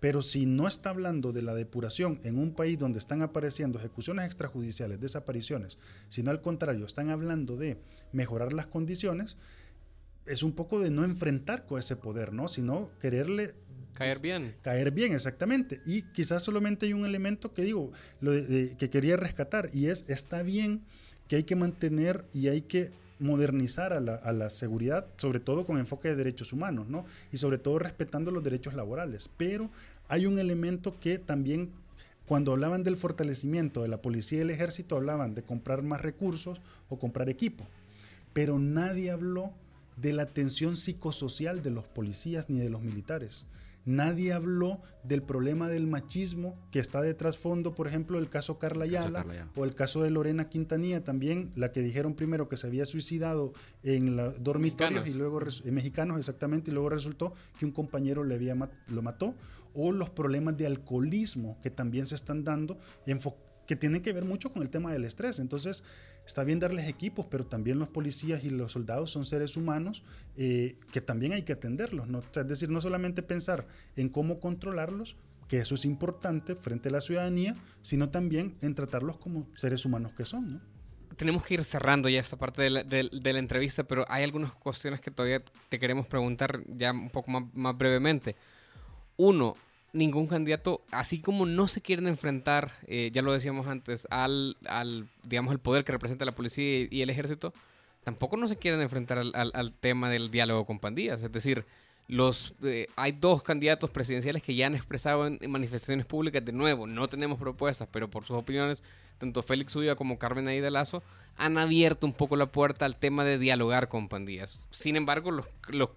Pero 0.00 0.22
si 0.22 0.46
no 0.46 0.68
está 0.68 0.90
hablando 0.90 1.32
de 1.32 1.42
la 1.42 1.54
depuración 1.54 2.20
en 2.24 2.38
un 2.38 2.54
país 2.54 2.78
donde 2.78 2.98
están 2.98 3.22
apareciendo 3.22 3.78
ejecuciones 3.78 4.26
extrajudiciales, 4.26 5.00
desapariciones, 5.00 5.78
sino 6.08 6.30
al 6.30 6.40
contrario, 6.40 6.86
están 6.86 7.10
hablando 7.10 7.56
de 7.56 7.78
mejorar 8.12 8.52
las 8.52 8.66
condiciones, 8.66 9.36
es 10.26 10.42
un 10.42 10.52
poco 10.52 10.78
de 10.80 10.90
no 10.90 11.04
enfrentar 11.04 11.66
con 11.66 11.78
ese 11.78 11.96
poder, 11.96 12.32
¿no? 12.32 12.48
Sino 12.48 12.90
quererle 13.00 13.54
Caer 13.94 14.20
bien. 14.20 14.54
Caer 14.62 14.92
bien, 14.92 15.12
exactamente. 15.12 15.80
Y 15.84 16.02
quizás 16.02 16.44
solamente 16.44 16.86
hay 16.86 16.92
un 16.92 17.04
elemento 17.04 17.52
que 17.52 17.62
digo, 17.62 17.90
lo 18.20 18.30
de, 18.30 18.42
de, 18.42 18.76
que 18.76 18.90
quería 18.90 19.16
rescatar, 19.16 19.70
y 19.72 19.86
es, 19.86 20.04
está 20.06 20.42
bien 20.42 20.84
que 21.26 21.36
hay 21.36 21.42
que 21.42 21.56
mantener 21.56 22.24
y 22.32 22.46
hay 22.46 22.62
que 22.62 22.92
modernizar 23.18 23.92
a 23.92 24.00
la, 24.00 24.50
seguridad, 24.50 25.06
sobre 25.16 25.40
todo 25.40 25.66
con 25.66 25.78
enfoque 25.78 26.08
de 26.08 26.16
derechos 26.16 26.52
humanos, 26.52 26.88
¿no? 26.88 27.04
Y 27.32 27.38
sobre 27.38 27.58
todo 27.58 27.78
respetando 27.78 28.30
los 28.30 28.44
derechos 28.44 28.74
laborales. 28.74 29.30
Pero 29.36 29.70
hay 30.08 30.26
un 30.26 30.38
elemento 30.38 30.98
que 31.00 31.18
también, 31.18 31.70
cuando 32.26 32.52
hablaban 32.52 32.84
del 32.84 32.96
fortalecimiento 32.96 33.82
de 33.82 33.88
la 33.88 34.02
policía 34.02 34.38
y 34.38 34.42
el 34.42 34.50
ejército, 34.50 34.96
hablaban 34.96 35.34
de 35.34 35.42
comprar 35.42 35.82
más 35.82 36.00
recursos 36.00 36.60
o 36.88 36.98
comprar 36.98 37.28
equipo. 37.28 37.66
Pero 38.32 38.58
nadie 38.58 39.10
habló 39.10 39.52
de 39.96 40.12
la 40.12 40.22
atención 40.22 40.76
psicosocial 40.76 41.62
de 41.62 41.70
los 41.70 41.86
policías 41.86 42.50
ni 42.50 42.58
de 42.58 42.70
los 42.70 42.82
militares. 42.82 43.46
Nadie 43.88 44.34
habló 44.34 44.82
del 45.02 45.22
problema 45.22 45.66
del 45.66 45.86
machismo 45.86 46.54
que 46.70 46.78
está 46.78 47.00
de 47.00 47.14
trasfondo, 47.14 47.74
por 47.74 47.88
ejemplo, 47.88 48.18
el 48.18 48.28
caso 48.28 48.58
Carla 48.58 48.84
Ayala 48.84 49.24
o 49.56 49.64
el 49.64 49.74
caso 49.74 50.02
de 50.02 50.10
Lorena 50.10 50.50
Quintanilla 50.50 51.04
también, 51.04 51.52
la 51.56 51.72
que 51.72 51.80
dijeron 51.80 52.12
primero 52.12 52.50
que 52.50 52.58
se 52.58 52.66
había 52.66 52.84
suicidado 52.84 53.54
en 53.82 54.14
los 54.14 54.44
dormitorios 54.44 55.08
y 55.08 55.14
luego 55.14 55.40
en 55.40 55.74
mexicanos 55.74 56.18
exactamente 56.18 56.70
y 56.70 56.74
luego 56.74 56.90
resultó 56.90 57.32
que 57.58 57.64
un 57.64 57.72
compañero 57.72 58.24
le 58.24 58.34
había 58.34 58.54
lo 58.88 59.00
mató 59.00 59.34
o 59.72 59.90
los 59.90 60.10
problemas 60.10 60.58
de 60.58 60.66
alcoholismo 60.66 61.58
que 61.62 61.70
también 61.70 62.04
se 62.04 62.14
están 62.14 62.44
dando 62.44 62.76
que 63.66 63.74
tienen 63.74 64.02
que 64.02 64.12
ver 64.12 64.26
mucho 64.26 64.52
con 64.52 64.60
el 64.62 64.68
tema 64.68 64.92
del 64.92 65.06
estrés. 65.06 65.38
Entonces, 65.38 65.84
está 66.28 66.44
bien 66.44 66.60
darles 66.60 66.86
equipos, 66.86 67.24
pero 67.30 67.46
también 67.46 67.78
los 67.78 67.88
policías 67.88 68.44
y 68.44 68.50
los 68.50 68.72
soldados 68.72 69.10
son 69.10 69.24
seres 69.24 69.56
humanos 69.56 70.02
eh, 70.36 70.76
que 70.92 71.00
también 71.00 71.32
hay 71.32 71.42
que 71.42 71.54
atenderlos. 71.54 72.06
¿no? 72.06 72.18
es 72.20 72.46
decir, 72.46 72.68
no 72.68 72.82
solamente 72.82 73.22
pensar 73.22 73.66
en 73.96 74.10
cómo 74.10 74.38
controlarlos, 74.38 75.16
que 75.48 75.56
eso 75.56 75.74
es 75.74 75.86
importante 75.86 76.54
frente 76.54 76.90
a 76.90 76.92
la 76.92 77.00
ciudadanía, 77.00 77.56
sino 77.80 78.10
también 78.10 78.58
en 78.60 78.74
tratarlos 78.74 79.16
como 79.16 79.48
seres 79.54 79.86
humanos 79.86 80.12
que 80.12 80.26
son. 80.26 80.52
¿no? 80.52 80.60
Tenemos 81.16 81.42
que 81.42 81.54
ir 81.54 81.64
cerrando 81.64 82.10
ya 82.10 82.20
esta 82.20 82.36
parte 82.36 82.60
de 82.60 82.70
la, 82.70 82.84
de, 82.84 83.32
la, 83.32 83.38
entrevista, 83.38 83.84
pero 83.84 84.04
hay 84.06 84.22
algunas 84.22 84.52
cuestiones 84.52 85.00
que 85.00 85.10
todavía 85.10 85.40
te 85.70 85.78
queremos 85.78 86.06
preguntar 86.06 86.62
ya 86.66 86.92
un 86.92 87.08
poco 87.08 87.30
más, 87.30 87.44
más 87.54 87.74
brevemente. 87.74 88.36
Uno, 89.16 89.56
ningún 89.92 90.26
candidato, 90.26 90.82
así 90.90 91.20
como 91.20 91.46
no 91.46 91.68
se 91.68 91.80
quieren 91.80 92.06
enfrentar, 92.06 92.70
eh, 92.86 93.10
ya 93.12 93.22
lo 93.22 93.32
decíamos 93.32 93.66
antes, 93.66 94.06
al, 94.10 94.56
al, 94.66 95.08
digamos, 95.24 95.52
el 95.52 95.58
poder 95.58 95.84
que 95.84 95.92
representa 95.92 96.24
la 96.24 96.34
policía 96.34 96.88
y, 96.90 97.02
el 97.02 97.10
ejército, 97.10 97.54
tampoco 98.04 98.36
no 98.36 98.48
se 98.48 98.56
quieren 98.56 98.80
enfrentar 98.80 99.18
al, 99.18 99.72
tema 99.72 100.10
del 100.10 100.30
diálogo 100.30 100.66
con 100.66 100.78
pandillas. 100.78 101.22
Es 101.22 101.32
decir, 101.32 101.64
los, 102.06 102.54
eh, 102.62 102.86
hay 102.96 103.12
dos 103.12 103.42
candidatos 103.42 103.90
presidenciales 103.90 104.42
que 104.42 104.54
ya 104.54 104.66
han 104.66 104.74
expresado 104.74 105.26
en, 105.26 105.38
manifestaciones 105.48 106.06
públicas, 106.06 106.44
de 106.44 106.52
nuevo, 106.52 106.86
no 106.86 107.08
tenemos 107.08 107.38
propuestas, 107.38 107.88
pero 107.90 108.08
por 108.08 108.24
sus 108.24 108.36
opiniones, 108.36 108.82
tanto 109.18 109.42
Félix 109.42 109.74
Ulla 109.74 109.96
como 109.96 110.18
Carmen 110.18 110.48
Aida 110.48 110.70
Lazo 110.70 111.02
han 111.36 111.56
abierto 111.56 112.06
un 112.06 112.12
poco 112.12 112.36
la 112.36 112.46
puerta 112.46 112.84
al 112.84 112.96
tema 112.96 113.24
de 113.24 113.38
dialogar 113.38 113.88
con 113.88 114.08
pandillas. 114.08 114.66
Sin 114.70 114.96
embargo, 114.96 115.30
los, 115.30 115.46
los, 115.68 115.90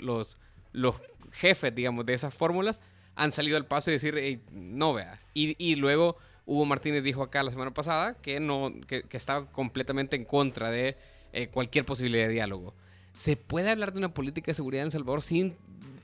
los, 0.00 0.38
los 0.72 1.02
jefes, 1.32 1.74
digamos, 1.74 2.04
de 2.04 2.14
esas 2.14 2.34
fórmulas 2.34 2.80
han 3.18 3.32
salido 3.32 3.56
al 3.56 3.66
paso 3.66 3.90
y 3.90 3.94
decir, 3.94 4.40
no 4.52 4.94
vea. 4.94 5.20
Y, 5.34 5.74
luego 5.76 6.16
Hugo 6.46 6.64
Martínez 6.64 7.02
dijo 7.02 7.22
acá 7.22 7.42
la 7.42 7.50
semana 7.50 7.74
pasada 7.74 8.14
que, 8.14 8.40
no, 8.40 8.72
que, 8.86 9.04
estaba 9.10 9.50
completamente 9.50 10.16
en 10.16 10.24
contra 10.24 10.70
de 10.70 10.96
eh, 11.32 11.48
cualquier 11.48 11.84
posibilidad 11.84 12.28
de 12.28 12.32
diálogo. 12.32 12.74
¿Se 13.12 13.36
puede 13.36 13.70
hablar 13.70 13.92
de 13.92 13.98
una 13.98 14.14
política 14.14 14.52
de 14.52 14.54
seguridad 14.54 14.84
en 14.84 14.92
Salvador 14.92 15.20
sin 15.20 15.56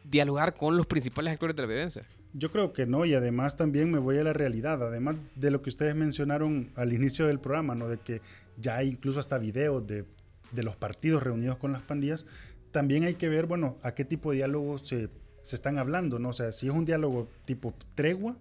dialogar 0.02 0.54
con 0.54 0.76
los 0.76 0.86
principales 0.86 1.32
actores 1.32 1.54
de 1.54 1.62
la 1.62 1.68
violencia? 1.68 2.04
Yo 2.32 2.50
creo 2.50 2.72
que 2.72 2.84
no, 2.84 3.04
y 3.04 3.14
además 3.14 3.56
también 3.56 3.92
me 3.92 3.98
voy 3.98 4.18
a 4.18 4.24
la 4.24 4.32
realidad, 4.32 4.82
además 4.82 5.14
de 5.36 5.52
lo 5.52 5.62
que 5.62 5.70
ustedes 5.70 5.94
mencionaron 5.94 6.72
al 6.74 6.92
inicio 6.92 7.28
del 7.28 7.38
programa, 7.38 7.76
¿no? 7.76 7.88
de 7.88 7.98
que 7.98 8.20
ya 8.58 8.76
hay 8.76 8.88
incluso 8.88 9.20
hasta 9.20 9.38
videos 9.38 9.86
de, 9.86 10.04
de 10.50 10.62
los 10.64 10.74
partidos 10.74 11.22
reunidos 11.22 11.58
con 11.58 11.70
las 11.70 11.82
pandillas, 11.82 12.26
también 12.72 13.04
hay 13.04 13.14
que 13.14 13.28
ver, 13.28 13.46
bueno, 13.46 13.78
a 13.82 13.94
qué 13.94 14.04
tipo 14.04 14.32
de 14.32 14.38
diálogo 14.38 14.78
se 14.78 15.08
se 15.44 15.56
están 15.56 15.78
hablando, 15.78 16.18
¿no? 16.18 16.30
O 16.30 16.32
sea, 16.32 16.52
si 16.52 16.68
es 16.68 16.74
un 16.74 16.86
diálogo 16.86 17.28
tipo 17.44 17.74
tregua, 17.94 18.34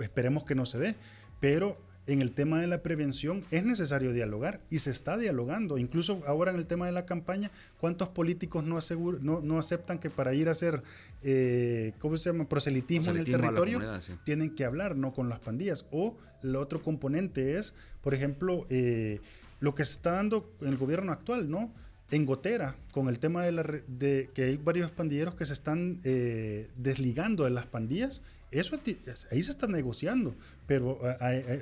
esperemos 0.00 0.44
que 0.44 0.56
no 0.56 0.66
se 0.66 0.78
dé, 0.78 0.96
pero 1.38 1.78
en 2.08 2.20
el 2.20 2.32
tema 2.32 2.60
de 2.60 2.66
la 2.66 2.82
prevención 2.82 3.44
es 3.52 3.64
necesario 3.64 4.12
dialogar 4.12 4.60
y 4.68 4.80
se 4.80 4.90
está 4.90 5.16
dialogando. 5.16 5.78
Incluso 5.78 6.20
ahora 6.26 6.50
en 6.50 6.58
el 6.58 6.66
tema 6.66 6.86
de 6.86 6.92
la 6.92 7.06
campaña, 7.06 7.52
¿cuántos 7.78 8.08
políticos 8.08 8.64
no, 8.64 8.80
no, 9.40 9.58
aceptan 9.58 10.00
que 10.00 10.10
para 10.10 10.34
ir 10.34 10.48
a 10.48 10.50
hacer, 10.50 10.82
eh, 11.22 11.92
¿cómo 12.00 12.16
se 12.16 12.30
llama?, 12.30 12.48
proselitismo, 12.48 13.12
en 13.12 13.18
el 13.18 13.24
territorio, 13.24 13.80
tienen 14.24 14.52
que 14.56 14.64
hablar, 14.64 14.96
¿no?, 14.96 15.14
con 15.14 15.28
las 15.28 15.38
pandillas. 15.38 15.86
O 15.92 16.16
el 16.42 16.56
otro 16.56 16.82
componente 16.82 17.56
es, 17.56 17.76
por 18.02 18.14
ejemplo, 18.14 18.66
eh, 18.68 19.20
lo 19.60 19.76
que 19.76 19.84
se 19.84 19.92
está 19.92 20.10
dando 20.10 20.50
en 20.60 20.68
el 20.68 20.76
gobierno 20.76 21.12
actual, 21.12 21.48
¿no? 21.48 21.72
En 22.12 22.26
Gotera, 22.26 22.76
con 22.92 23.08
el 23.08 23.18
tema 23.18 23.42
de, 23.42 23.52
la, 23.52 23.62
de 23.88 24.30
que 24.34 24.44
hay 24.44 24.56
varios 24.58 24.90
pandilleros 24.90 25.34
que 25.34 25.46
se 25.46 25.54
están 25.54 26.00
eh, 26.04 26.68
desligando 26.76 27.44
de 27.44 27.50
las 27.50 27.66
pandillas, 27.66 28.22
eso 28.50 28.78
ahí 29.30 29.42
se 29.42 29.50
está 29.50 29.66
negociando, 29.66 30.34
pero 30.66 31.00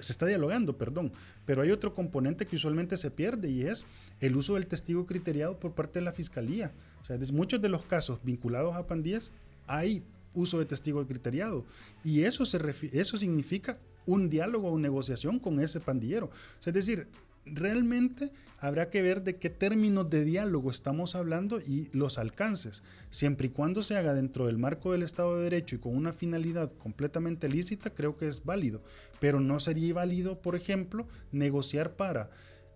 se 0.00 0.12
está 0.12 0.26
dialogando, 0.26 0.76
perdón. 0.76 1.12
Pero 1.46 1.62
hay 1.62 1.70
otro 1.70 1.94
componente 1.94 2.46
que 2.46 2.56
usualmente 2.56 2.96
se 2.96 3.12
pierde 3.12 3.48
y 3.48 3.62
es 3.62 3.86
el 4.18 4.34
uso 4.34 4.54
del 4.54 4.66
testigo 4.66 5.06
criteriado 5.06 5.60
por 5.60 5.72
parte 5.72 6.00
de 6.00 6.04
la 6.04 6.12
fiscalía. 6.12 6.72
O 7.00 7.04
sea, 7.04 7.16
muchos 7.32 7.62
de 7.62 7.68
los 7.68 7.84
casos 7.84 8.18
vinculados 8.24 8.74
a 8.74 8.88
pandillas 8.88 9.30
hay 9.68 10.02
uso 10.34 10.58
de 10.58 10.64
testigo 10.64 11.06
criteriado 11.06 11.64
y 12.02 12.22
eso 12.22 12.44
se 12.44 12.58
eso 12.92 13.16
significa 13.16 13.78
un 14.04 14.28
diálogo 14.28 14.72
o 14.72 14.78
negociación 14.78 15.38
con 15.38 15.60
ese 15.60 15.78
pandillero. 15.78 16.26
O 16.26 16.62
sea, 16.62 16.72
es 16.72 16.74
decir, 16.74 17.06
realmente 17.44 18.33
habrá 18.59 18.90
que 18.90 19.03
ver 19.03 19.22
de 19.22 19.37
qué 19.37 19.50
términos 19.50 20.11
de 20.11 20.24
diálogo 20.24 20.70
estamos 20.70 21.14
hablando 21.14 21.61
y 21.61 21.88
los 21.92 22.18
alcances, 22.18 22.83
siempre 23.11 23.48
y 23.48 23.50
cuando 23.50 23.83
se 23.83 23.96
haga 23.96 24.14
dentro 24.14 24.46
del 24.46 24.59
marco 24.59 24.92
del 24.92 25.03
Estado 25.03 25.37
de 25.37 25.44
Derecho 25.44 25.76
y 25.76 25.79
con 25.79 25.96
una 25.96 26.12
finalidad 26.12 26.70
completamente 26.72 27.48
lícita, 27.48 27.90
creo 27.90 28.16
que 28.16 28.29
es 28.29 28.44
válido, 28.44 28.83
pero 29.18 29.40
no 29.40 29.61
sería 29.61 29.94
válido, 29.94 30.40
por 30.42 30.57
ejemplo, 30.57 31.09
negociar 31.33 31.96
para 31.96 32.31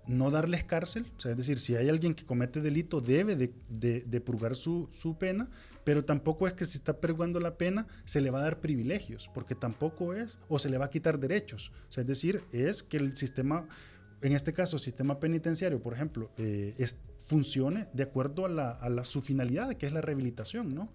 no 0.06 0.30
darles 0.30 0.64
cárcel, 0.64 1.06
o 1.16 1.20
sea, 1.20 1.30
es 1.32 1.36
decir, 1.36 1.58
si 1.58 1.76
hay 1.76 1.88
alguien 1.88 2.14
que 2.14 2.26
comete 2.26 2.60
delito 2.60 3.00
debe 3.00 3.36
de, 3.36 4.20
purgar 4.20 4.54
su, 4.54 4.88
su, 4.92 5.16
pena, 5.16 5.48
pero 5.82 6.04
tampoco 6.04 6.46
es 6.46 6.52
que 6.52 6.64
si 6.64 6.76
está 6.78 7.00
purgando 7.00 7.40
la 7.40 7.56
pena 7.56 7.86
se 8.04 8.20
le 8.20 8.30
va 8.30 8.40
a 8.40 8.42
dar 8.42 8.60
privilegios, 8.60 9.30
porque 9.32 9.54
tampoco 9.54 10.12
es, 10.14 10.38
o 10.48 10.58
se 10.58 10.70
le 10.70 10.78
va 10.78 10.86
a 10.86 10.90
quitar 10.90 11.18
derechos, 11.18 11.72
o 11.88 11.92
sea, 11.92 12.02
es 12.02 12.08
decir, 12.08 12.42
es 12.52 12.82
que 12.82 12.98
el 12.98 13.16
sistema 13.16 13.66
en 14.24 14.32
este 14.32 14.54
caso, 14.54 14.78
sistema 14.78 15.20
penitenciario, 15.20 15.82
por 15.82 15.92
ejemplo, 15.92 16.30
eh, 16.38 16.74
funcione 17.26 17.88
de 17.92 18.04
acuerdo 18.04 18.46
a, 18.46 18.48
la, 18.48 19.04
su 19.04 19.20
finalidad, 19.20 19.74
que 19.74 19.84
es 19.84 19.92
la 19.92 20.00
rehabilitación, 20.00 20.74
¿no? 20.74 20.88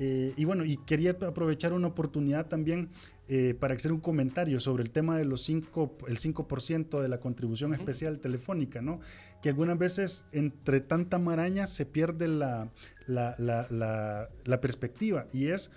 Eh, 0.00 0.32
y 0.36 0.44
bueno, 0.44 0.64
y 0.64 0.78
quería 0.78 1.12
aprovechar 1.12 1.74
una 1.74 1.86
oportunidad 1.86 2.46
también 2.46 2.90
eh, 3.28 3.54
para 3.54 3.74
hacer 3.74 3.92
un 3.92 4.00
comentario 4.00 4.58
sobre 4.58 4.82
el 4.82 4.90
tema 4.90 5.16
de 5.16 5.24
los 5.24 5.42
5, 5.42 5.98
el 6.08 6.18
5% 6.18 7.00
de 7.00 7.08
la 7.08 7.20
contribución 7.20 7.72
especial 7.72 8.18
telefónica, 8.18 8.82
¿no? 8.82 8.98
Que 9.42 9.50
algunas 9.50 9.78
veces 9.78 10.26
entre 10.32 10.80
tanta 10.80 11.18
maraña 11.18 11.68
se 11.68 11.86
pierde 11.86 12.26
la, 12.26 12.72
la, 13.06 14.60
perspectiva. 14.60 15.28
Y 15.32 15.46
es, 15.46 15.70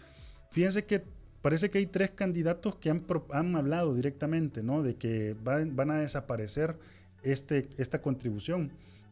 fíjense 0.49 0.85
que 0.85 1.03
parece 1.45 1.69
que 1.69 1.77
hay 1.77 1.85
tres 1.85 2.09
candidatos 2.09 2.75
que 2.77 2.89
han, 2.89 3.05
han 3.29 3.55
hablado 3.55 3.93
directamente, 3.93 4.63
¿no? 4.63 4.81
De 4.81 4.95
que 4.95 5.35
van, 5.43 5.75
van 5.75 5.91
a 5.91 5.99
desaparecer 5.99 6.75
este, 7.21 7.69
esta 7.77 8.01
contribución. 8.01 8.71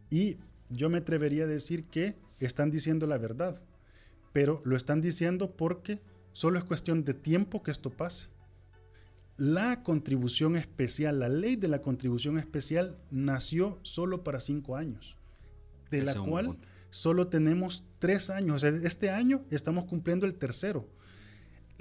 Y 0.10 0.38
yo 0.72 0.90
me 0.90 0.98
atrevería 0.98 1.44
a 1.44 1.48
decir 1.48 1.84
que 1.84 2.16
están 2.40 2.72
diciendo 2.72 3.06
la 3.06 3.20
verdad, 3.20 3.62
pero 4.32 4.62
lo 4.66 4.76
están 4.76 5.00
diciendo 5.00 5.52
porque 5.56 6.02
solo 6.32 6.58
es 6.58 6.64
cuestión 6.64 7.04
de 7.04 7.14
tiempo 7.14 7.62
que 7.62 7.70
esto 7.70 7.92
pase. 7.92 8.30
La 9.38 9.84
contribución 9.84 10.56
especial, 10.56 11.20
la 11.20 11.30
ley 11.30 11.56
de 11.56 11.68
la 11.68 11.84
contribución 11.84 12.40
especial 12.40 12.98
nació 13.12 13.78
solo 13.84 14.24
para 14.24 14.40
cinco 14.40 14.76
años, 14.76 15.18
de 15.92 16.02
la 16.02 16.16
cual 16.16 16.58
solo 16.90 17.28
tenemos 17.28 17.90
tres 18.00 18.32
años. 18.32 18.64
este 18.64 19.12
año 19.12 19.46
estamos 19.52 19.86
cumpliendo 19.86 20.26
el 20.26 20.34
tercero. 20.34 20.90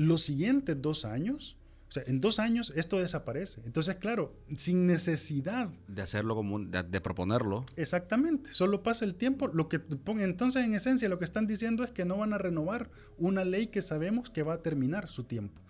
Los 0.07 0.23
siguientes 0.23 0.81
dos 0.81 1.05
años 1.05 1.57
o 1.93 1.95
sea, 1.95 2.05
en 2.07 2.23
dos 2.23 2.38
años 2.38 2.73
esto 2.75 2.99
desaparece. 2.99 3.61
Entonces, 3.67 3.97
claro, 3.97 4.35
sin 4.57 4.87
necesidad. 4.87 5.69
De 5.88 6.01
hacerlo 6.01 6.35
como, 6.35 6.59
de, 6.61 7.01
proponerlo. 7.03 7.67
Exactamente, 7.77 8.49
solo 8.55 8.83
pasa 8.83 9.05
el 9.05 9.15
tiempo. 9.15 9.49
Lo 9.49 9.69
que 9.69 9.83
entonces, 10.21 10.65
en 10.65 10.73
esencia, 10.73 11.11
lo 11.11 11.19
que 11.19 11.27
están 11.27 11.47
diciendo 11.47 11.85
es 11.85 11.91
que 11.91 12.07
no 12.07 12.17
van 12.17 12.33
a 12.33 12.38
renovar 12.38 12.88
una 13.19 13.45
ley 13.45 13.67
que 13.67 13.83
sabemos 13.83 14.31
que 14.31 14.43
va 14.43 14.55
a 14.55 14.62
terminar 14.62 15.07
su 15.07 15.25
tiempo. 15.25 15.61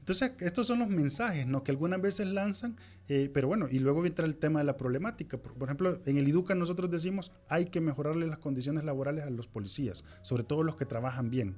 Entonces, 0.00 0.32
estos 0.40 0.66
son 0.66 0.80
los 0.80 0.90
mensajes 0.90 1.46
¿no? 1.46 1.64
que 1.64 1.70
algunas 1.70 2.02
veces 2.02 2.26
lanzan, 2.26 2.76
eh, 3.08 3.30
pero 3.32 3.48
bueno, 3.48 3.66
y 3.70 3.78
luego 3.78 4.04
entra 4.04 4.26
el 4.26 4.36
tema 4.36 4.58
de 4.58 4.66
la 4.66 4.76
problemática. 4.76 5.38
Por, 5.38 5.54
por, 5.54 5.68
ejemplo, 5.68 6.02
en 6.04 6.18
el 6.18 6.28
IDUCA 6.28 6.54
nosotros 6.54 6.90
decimos 6.90 7.32
hay 7.48 7.66
que 7.66 7.80
mejorarle 7.80 8.26
las 8.26 8.38
condiciones 8.38 8.84
laborales 8.84 9.24
a 9.24 9.30
los 9.30 9.46
policías, 9.46 10.04
sobre 10.20 10.44
todo 10.44 10.62
los 10.62 10.76
que 10.76 10.84
trabajan 10.84 11.30
bien. 11.30 11.56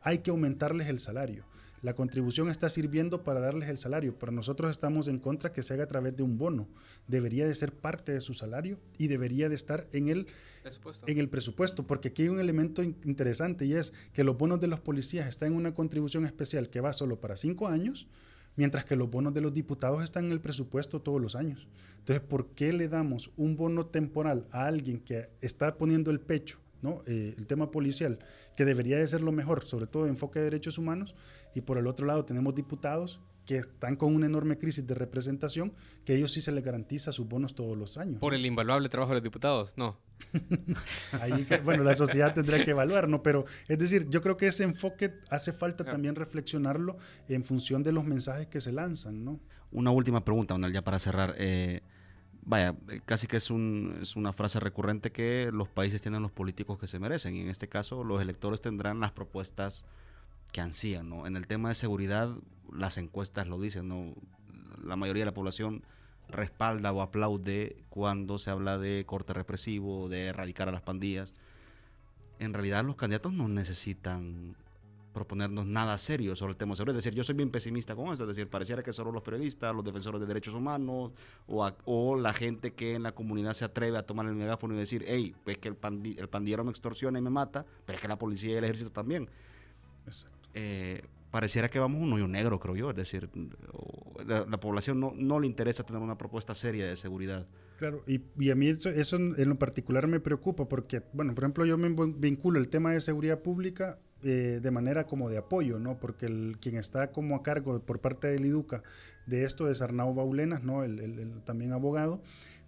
Hay 0.00 0.18
que 0.18 0.30
aumentarles 0.30 0.86
el 0.86 1.00
salario 1.00 1.44
la 1.84 1.94
contribución 1.94 2.48
está 2.48 2.70
sirviendo 2.70 3.24
para 3.24 3.40
darles 3.40 3.68
el 3.68 3.76
salario, 3.76 4.18
pero 4.18 4.32
nosotros 4.32 4.70
estamos 4.70 5.06
en 5.06 5.18
contra 5.18 5.52
que 5.52 5.62
se 5.62 5.74
haga 5.74 5.84
a 5.84 5.86
través 5.86 6.16
de 6.16 6.22
un 6.22 6.38
bono. 6.38 6.66
Debería 7.08 7.46
de 7.46 7.54
ser 7.54 7.74
parte 7.74 8.10
de 8.10 8.22
su 8.22 8.32
salario 8.32 8.80
y 8.96 9.08
debería 9.08 9.50
de 9.50 9.54
estar 9.54 9.86
en 9.92 10.08
el 10.08 10.26
presupuesto, 10.62 11.06
en 11.06 11.18
el 11.18 11.28
presupuesto 11.28 11.86
porque 11.86 12.08
aquí 12.08 12.22
hay 12.22 12.30
un 12.30 12.40
elemento 12.40 12.82
interesante 12.82 13.66
y 13.66 13.74
es 13.74 13.92
que 14.14 14.24
los 14.24 14.38
bonos 14.38 14.62
de 14.62 14.66
los 14.66 14.80
policías 14.80 15.28
están 15.28 15.52
en 15.52 15.58
una 15.58 15.74
contribución 15.74 16.24
especial 16.24 16.70
que 16.70 16.80
va 16.80 16.94
solo 16.94 17.20
para 17.20 17.36
cinco 17.36 17.68
años, 17.68 18.08
mientras 18.56 18.86
que 18.86 18.96
los 18.96 19.10
bonos 19.10 19.34
de 19.34 19.42
los 19.42 19.52
diputados 19.52 20.02
están 20.02 20.24
en 20.24 20.32
el 20.32 20.40
presupuesto 20.40 21.02
todos 21.02 21.20
los 21.20 21.36
años. 21.36 21.68
Entonces, 21.98 22.24
¿por 22.26 22.54
qué 22.54 22.72
le 22.72 22.88
damos 22.88 23.30
un 23.36 23.58
bono 23.58 23.84
temporal 23.84 24.46
a 24.52 24.64
alguien 24.64 25.00
que 25.00 25.28
está 25.42 25.76
poniendo 25.76 26.10
el 26.10 26.20
pecho 26.20 26.63
¿no? 26.84 27.02
Eh, 27.06 27.34
el 27.38 27.46
tema 27.46 27.70
policial, 27.70 28.18
que 28.56 28.66
debería 28.66 28.98
de 28.98 29.08
ser 29.08 29.22
lo 29.22 29.32
mejor, 29.32 29.64
sobre 29.64 29.86
todo 29.86 30.06
enfoque 30.06 30.38
de 30.38 30.44
derechos 30.44 30.76
humanos, 30.76 31.16
y 31.54 31.62
por 31.62 31.78
el 31.78 31.86
otro 31.86 32.06
lado 32.06 32.26
tenemos 32.26 32.54
diputados 32.54 33.20
que 33.46 33.56
están 33.56 33.96
con 33.96 34.14
una 34.14 34.26
enorme 34.26 34.58
crisis 34.58 34.86
de 34.86 34.94
representación, 34.94 35.72
que 36.04 36.14
ellos 36.14 36.32
sí 36.32 36.42
se 36.42 36.52
les 36.52 36.62
garantiza 36.62 37.10
sus 37.10 37.26
bonos 37.26 37.54
todos 37.54 37.76
los 37.76 37.96
años. 37.96 38.20
Por 38.20 38.34
el 38.34 38.44
invaluable 38.44 38.88
trabajo 38.88 39.12
de 39.12 39.16
los 39.16 39.22
diputados, 39.22 39.74
no. 39.76 39.98
Ahí, 41.20 41.46
bueno, 41.64 41.84
la 41.84 41.94
sociedad 41.94 42.34
tendrá 42.34 42.62
que 42.62 42.70
evaluar, 42.70 43.08
¿no? 43.08 43.22
Pero 43.22 43.44
es 43.66 43.78
decir, 43.78 44.08
yo 44.10 44.20
creo 44.20 44.36
que 44.36 44.46
ese 44.46 44.64
enfoque 44.64 45.14
hace 45.30 45.52
falta 45.52 45.84
también 45.84 46.14
reflexionarlo 46.14 46.96
en 47.28 47.44
función 47.44 47.82
de 47.82 47.92
los 47.92 48.04
mensajes 48.04 48.46
que 48.46 48.60
se 48.60 48.72
lanzan, 48.72 49.24
¿no? 49.24 49.40
Una 49.72 49.90
última 49.90 50.24
pregunta, 50.24 50.54
Donald, 50.54 50.74
ya 50.74 50.82
para 50.82 50.98
cerrar. 50.98 51.34
Eh, 51.38 51.80
vaya, 52.44 52.76
eh, 52.88 53.00
casi 53.04 53.26
que 53.26 53.36
es, 53.36 53.50
un, 53.50 54.02
una 54.16 54.32
frase 54.32 54.60
recurrente 54.60 55.12
que 55.12 55.50
los 55.52 55.68
países 55.68 56.02
tienen 56.02 56.22
los 56.22 56.32
políticos 56.32 56.78
que 56.78 56.86
se 56.86 56.98
merecen. 56.98 57.34
Y 57.34 57.40
en 57.40 57.48
este 57.48 57.68
caso, 57.68 58.04
los 58.04 58.20
electores 58.20 58.60
tendrán 58.60 59.00
las 59.00 59.12
propuestas 59.12 59.86
que 60.52 60.60
ansían, 60.60 61.08
¿no? 61.08 61.26
En 61.26 61.36
el 61.36 61.46
tema 61.46 61.68
de 61.68 61.74
seguridad, 61.74 62.30
las 62.72 62.98
encuestas 62.98 63.48
lo 63.48 63.60
dicen, 63.60 63.88
¿no? 63.88 64.14
La 64.84 64.96
mayoría 64.96 65.22
de 65.22 65.26
la 65.26 65.34
población 65.34 65.82
respalda 66.28 66.92
o 66.92 67.02
aplaude 67.02 67.76
cuando 67.90 68.38
se 68.38 68.50
habla 68.50 68.78
de 68.78 69.04
corte 69.06 69.32
represivo, 69.32 70.08
de 70.08 70.26
erradicar 70.26 70.68
a 70.68 70.72
las 70.72 70.82
pandillas. 70.82 71.34
En 72.38 72.52
realidad 72.52 72.84
los 72.84 72.96
candidatos 72.96 73.32
no 73.32 73.48
necesitan 73.48 74.56
proponernos 75.14 75.64
nada 75.64 75.96
serio 75.96 76.36
sobre 76.36 76.50
el 76.50 76.56
tema 76.58 76.72
de 76.72 76.76
seguridad. 76.76 76.98
Es 76.98 77.04
decir, 77.04 77.16
yo 77.16 77.22
soy 77.22 77.34
bien 77.34 77.50
pesimista 77.50 77.96
con 77.96 78.12
eso. 78.12 78.24
Es 78.24 78.36
decir, 78.36 78.50
pareciera 78.50 78.82
que 78.82 78.92
solo 78.92 79.12
los 79.12 79.22
periodistas, 79.22 79.74
los 79.74 79.84
defensores 79.84 80.20
de 80.20 80.26
derechos 80.26 80.52
humanos 80.52 81.12
o, 81.46 81.72
o 81.86 82.16
la 82.16 82.34
gente 82.34 82.74
que 82.74 82.94
en 82.94 83.04
la 83.04 83.12
comunidad 83.12 83.54
se 83.54 83.64
atreve 83.64 83.96
a 83.96 84.02
tomar 84.02 84.26
el 84.26 84.34
megáfono 84.34 84.74
y 84.74 84.78
decir, 84.78 85.04
hey, 85.06 85.34
pues 85.44 85.56
que 85.56 85.68
el, 85.68 85.76
el 86.18 86.28
pandillero 86.28 86.64
me 86.64 86.70
extorsiona 86.70 87.18
y 87.18 87.22
me 87.22 87.30
mata, 87.30 87.64
pero 87.86 87.96
es 87.96 88.02
que 88.02 88.08
la 88.08 88.18
policía 88.18 88.52
y 88.52 88.56
el 88.56 88.64
ejército 88.64 88.90
también. 88.90 89.30
Exacto. 90.06 90.36
Eh, 90.52 91.02
pareciera 91.30 91.68
que 91.68 91.78
vamos 91.78 92.00
a 92.00 92.04
un 92.04 92.12
hoyo 92.12 92.28
negro, 92.28 92.60
creo 92.60 92.76
yo. 92.76 92.90
Es 92.90 92.96
decir, 92.96 93.28
la, 94.26 94.60
población 94.60 95.00
no, 95.00 95.12
no, 95.16 95.40
le 95.40 95.46
interesa 95.46 95.84
tener 95.84 96.00
una 96.00 96.16
propuesta 96.18 96.54
seria 96.54 96.86
de 96.86 96.96
seguridad. 96.96 97.46
Claro, 97.78 98.04
y, 98.06 98.20
y 98.38 98.50
a 98.50 98.54
mí 98.54 98.68
eso, 98.68 98.88
eso, 98.88 99.16
en 99.16 99.48
lo 99.48 99.58
particular 99.58 100.06
me 100.06 100.20
preocupa 100.20 100.68
porque, 100.68 101.02
bueno, 101.12 101.34
por 101.34 101.44
ejemplo, 101.44 101.66
yo 101.66 101.76
me 101.76 101.88
vinculo 102.16 102.60
el 102.60 102.68
tema 102.68 102.92
de 102.92 103.00
seguridad 103.00 103.40
pública 103.42 103.98
eh, 104.24 104.60
de 104.62 104.70
manera 104.70 105.06
como 105.06 105.28
de 105.28 105.36
apoyo, 105.36 105.78
¿no? 105.78 106.00
Porque 106.00 106.24
el, 106.26 106.56
quien 106.58 106.76
está 106.76 107.12
como 107.12 107.36
a 107.36 107.42
cargo 107.42 107.80
por 107.80 108.00
parte 108.00 108.28
del 108.28 108.46
IDUCA 108.46 108.82
de 109.26 109.44
esto 109.44 109.70
es 109.70 109.82
Arnau 109.82 110.14
Baulenas, 110.14 110.62
¿no? 110.62 110.82
El, 110.82 111.42
también 111.44 111.72
abogado. 111.72 112.22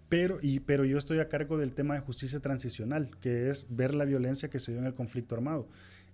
Pero, 0.07 0.37
y, 0.41 0.59
pero 0.59 0.85
yo 0.85 0.97
estoy 0.97 1.19
a 1.19 1.29
cargo 1.29 1.57
del 1.57 1.73
tema 1.73 1.95
de 1.95 2.01
justicia 2.01 2.39
transicional, 2.39 3.09
que 3.19 3.49
es 3.49 3.67
ver 3.69 3.95
la 3.95 4.05
violencia 4.05 4.49
que 4.49 4.59
se 4.59 4.71
dio 4.71 4.81
en 4.81 4.87
el 4.87 4.93
conflicto 4.93 5.33
armado. 5.33 5.67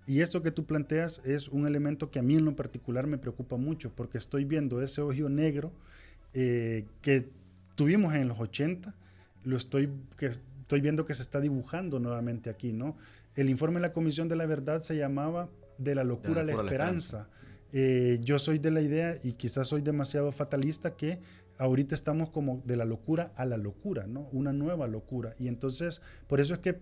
Y 0.06 0.22
esto 0.22 0.42
que 0.42 0.52
tú 0.52 0.66
planteas 0.66 1.22
es 1.26 1.50
un 1.50 1.68
elemento 1.68 2.10
que 2.10 2.20
a 2.20 2.24
mí 2.24 2.36
en 2.36 2.46
lo 2.46 2.56
particular 2.56 3.06
me 3.06 3.18
preocupa 3.18 3.58
mucho, 3.58 3.92
porque 3.96 4.18
estoy 4.18 4.46
viendo 4.46 4.82
ese 4.82 5.02
ojo 5.02 5.30
negro 5.30 5.72
eh, 6.34 6.86
que 7.02 7.30
tuvimos 7.76 8.14
en 8.16 8.30
los 8.30 8.40
80, 8.40 8.96
lo 9.44 9.58
estoy, 9.58 9.90
que 10.18 10.32
estoy 10.62 10.82
viendo 10.82 11.06
que 11.06 11.14
se 11.14 11.22
está 11.22 11.40
dibujando 11.40 12.00
nuevamente 12.00 12.50
aquí, 12.50 12.74
¿no? 12.74 12.96
El 13.36 13.50
informe 13.50 13.76
de 13.76 13.82
la 13.82 13.94
Comisión 13.94 14.28
de 14.28 14.36
la 14.36 14.46
Verdad 14.46 14.82
se 14.82 14.96
llamaba 14.96 15.50
De 15.78 15.96
la 15.96 16.04
locura, 16.04 16.42
a 16.42 16.44
la, 16.44 16.54
esperanza. 16.54 17.30
Eh, 17.72 18.20
yo 18.22 18.38
soy 18.38 18.60
de 18.60 18.72
la 18.72 18.82
idea, 18.82 19.20
y 19.24 19.34
quizás 19.34 19.68
soy 19.68 19.82
demasiado 19.82 20.32
fatalista, 20.32 20.96
que 20.96 21.20
ahorita 21.58 21.96
estamos 21.96 22.30
como 22.30 22.62
de 22.66 22.78
la 22.78 22.86
locura 22.86 23.32
a 23.36 23.46
la 23.46 23.58
locura, 23.58 24.06
¿no? 24.06 24.30
Una 24.32 24.54
nueva 24.54 24.88
locura. 24.88 25.36
Y 25.40 25.48
entonces, 25.48 26.02
por 26.28 26.40
eso 26.40 26.54
es 26.54 26.60
que 26.60 26.80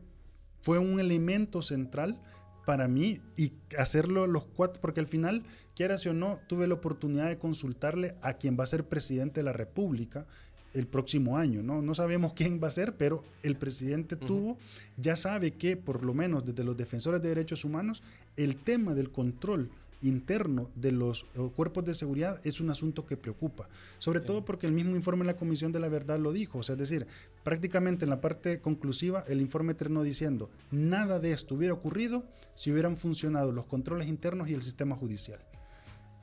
fue 0.62 0.80
un 0.80 1.00
elemento 1.00 1.62
central 1.62 2.22
para 2.66 2.88
mí 2.88 3.22
y 3.38 3.54
hacerlo 3.78 4.28
los 4.28 4.44
cuatro, 4.44 4.82
porque 4.82 5.00
al 5.00 5.08
final, 5.08 5.44
quieras 5.76 6.06
o 6.06 6.14
no, 6.14 6.40
tuve 6.48 6.68
la 6.68 6.76
oportunidad 6.76 7.28
de 7.28 7.38
consultarle 7.38 8.16
a 8.22 8.34
quien 8.34 8.58
va 8.60 8.66
a 8.66 8.68
ser 8.68 8.88
presidente 8.88 9.40
de 9.40 9.46
la 9.46 9.54
República 9.54 10.28
el 10.74 10.88
próximo 10.88 11.38
año, 11.38 11.64
¿no? 11.64 11.82
No 11.82 11.96
sabemos 11.96 12.34
quién 12.36 12.62
va 12.62 12.68
a 12.68 12.72
ser, 12.72 12.96
pero 12.96 13.24
el 13.44 13.56
presidente 13.56 14.16
tuvo, 14.16 14.58
ya 14.98 15.16
sabe 15.16 15.52
que 15.52 15.78
por 15.78 16.04
lo 16.04 16.14
menos 16.14 16.46
desde 16.46 16.64
los 16.64 16.78
defensores 16.78 17.22
de 17.22 17.30
derechos 17.30 17.66
humanos, 17.66 18.04
el 18.38 18.56
tema 18.56 18.94
del 18.94 19.12
control 19.12 19.70
interno 20.02 20.70
de 20.76 20.92
los 20.92 21.28
eh, 21.36 21.50
cuerpos 21.56 21.86
de 21.86 21.94
seguridad 21.94 22.42
es 22.44 22.60
un 22.60 22.70
asunto 22.70 23.06
que 23.06 23.18
preocupa, 23.18 23.70
sobre 24.00 24.20
todo 24.20 24.44
porque 24.44 24.68
el 24.68 24.74
mismo 24.74 24.96
informe 24.96 25.24
de 25.24 25.32
la 25.34 25.38
Comisión 25.38 25.72
de 25.72 25.80
la 25.80 25.90
Verdad 25.90 26.20
lo 26.20 26.32
dijo, 26.32 26.60
o 26.60 26.64
sea, 26.64 26.74
es 26.74 26.80
decir, 26.80 27.08
prácticamente 27.44 28.06
en 28.06 28.10
la 28.10 28.22
parte 28.22 28.62
conclusiva 28.62 29.24
el 29.28 29.42
informe 29.42 29.74
terminó 29.74 30.04
diciendo, 30.04 30.50
nada 30.72 31.20
de 31.20 31.32
esto 31.32 31.56
hubiera 31.56 31.74
ocurrido 31.74 32.26
si 32.56 32.72
hubieran 32.72 32.98
funcionado 32.98 33.52
los 33.52 33.66
controles 33.66 34.08
internos 34.08 34.50
y 34.50 34.54
el 34.54 34.64
sistema 34.64 34.96
judicial. 34.96 35.40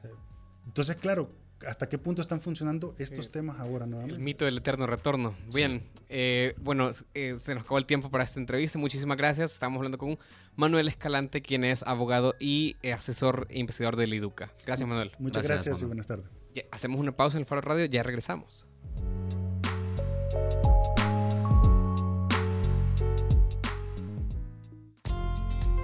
Eh, 0.03 0.09
entonces, 0.67 0.97
claro, 0.97 1.31
hasta 1.67 1.89
qué 1.89 1.99
punto 1.99 2.23
están 2.23 2.41
funcionando 2.41 2.95
estos 2.99 3.31
temas 3.31 3.59
ahora 3.59 3.87
nuevamente. 3.87 4.17
El 4.17 4.23
mito 4.23 4.45
del 4.45 4.59
eterno 4.59 4.87
retorno. 4.87 5.35
Bien, 5.53 5.83
eh, 6.09 6.55
bueno, 6.59 6.91
eh, 7.15 7.37
se 7.39 7.55
nos 7.55 7.65
acabó 7.65 7.79
el 7.79 7.87
tiempo 7.87 8.11
para 8.11 8.25
esta 8.25 8.41
entrevista. 8.41 8.79
Muchísimas 8.79 9.17
gracias. 9.17 9.53
Estamos 9.53 9.79
hablando 9.79 9.99
con 9.99 10.19
Manuel 10.57 10.89
Escalante, 10.89 11.43
quien 11.43 11.65
es 11.65 11.83
abogado 11.83 12.35
y 12.39 12.77
asesor 12.93 13.47
e 13.51 13.59
investigador 13.59 13.97
del 13.97 14.15
IDUCA. 14.15 14.53
Gracias, 14.67 14.89
Manuel. 14.89 15.13
Muchas 15.19 15.47
gracias, 15.47 15.83
y 15.83 15.85
buenas 15.85 16.07
tardes. 16.07 16.27
hacemos 16.71 17.01
una 17.01 17.13
pausa 17.13 17.37
en 17.37 17.43
el 17.43 17.47
Faro 17.47 17.61
Radio, 17.61 17.85
ya 17.87 18.03
regresamos. 18.03 18.69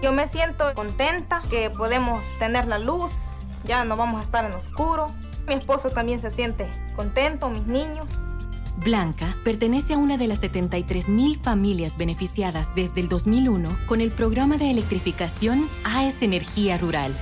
Yo 0.03 0.13
me 0.13 0.29
siento 0.29 0.75
contenta 0.75 1.41
que 1.49 1.71
podemos 1.71 2.27
tener 2.39 2.67
la 2.67 2.79
luz, 2.79 3.13
ya 3.65 3.87
no 3.87 3.97
vamos 3.97 4.21
a 4.21 4.23
estar 4.23 4.45
en 4.45 4.53
oscuro 4.53 5.15
mi 5.47 5.55
esposo 5.55 5.91
también 5.91 6.21
se 6.21 6.31
siente 6.31 6.71
contento, 6.97 7.49
mis 7.51 7.67
niños. 7.67 8.23
Blanca 8.77 9.37
pertenece 9.45 9.95
a 9.95 9.99
una 9.99 10.17
de 10.17 10.27
las 10.27 10.43
73.000 10.43 11.41
familias 11.41 11.97
beneficiadas 11.97 12.75
desde 12.75 13.01
el 13.01 13.09
2001 13.09 13.69
con 13.87 14.01
el 14.01 14.11
programa 14.11 14.57
de 14.57 14.71
electrificación 14.71 15.69
AES 15.85 16.23
Energía 16.23 16.77
Rural. 16.79 17.15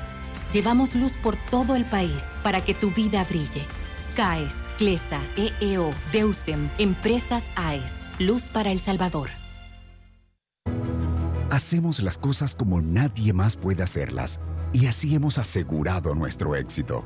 Llevamos 0.52 0.94
luz 0.94 1.12
por 1.22 1.36
todo 1.36 1.76
el 1.76 1.84
país 1.84 2.24
para 2.42 2.60
que 2.60 2.74
tu 2.74 2.90
vida 2.90 3.24
brille. 3.24 3.64
CAES, 4.16 4.54
CLESA, 4.78 5.20
EEO, 5.36 5.90
DEUSEM, 6.12 6.70
Empresas 6.78 7.44
AES. 7.56 7.92
Luz 8.18 8.44
para 8.44 8.70
El 8.70 8.78
Salvador. 8.78 9.30
Hacemos 11.50 12.02
las 12.02 12.16
cosas 12.16 12.54
como 12.54 12.80
nadie 12.80 13.34
más 13.34 13.56
puede 13.56 13.82
hacerlas 13.82 14.40
y 14.72 14.86
así 14.86 15.14
hemos 15.14 15.36
asegurado 15.36 16.14
nuestro 16.14 16.56
éxito. 16.56 17.04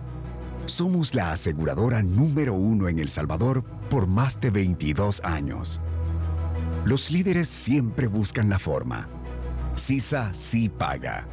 Somos 0.66 1.14
la 1.14 1.30
aseguradora 1.30 2.02
número 2.02 2.52
uno 2.54 2.88
en 2.88 2.98
El 2.98 3.08
Salvador 3.08 3.62
por 3.88 4.08
más 4.08 4.40
de 4.40 4.50
22 4.50 5.20
años. 5.22 5.80
Los 6.84 7.12
líderes 7.12 7.46
siempre 7.46 8.08
buscan 8.08 8.48
la 8.48 8.58
forma. 8.58 9.08
CISA 9.76 10.34
sí 10.34 10.68
paga. 10.68 11.28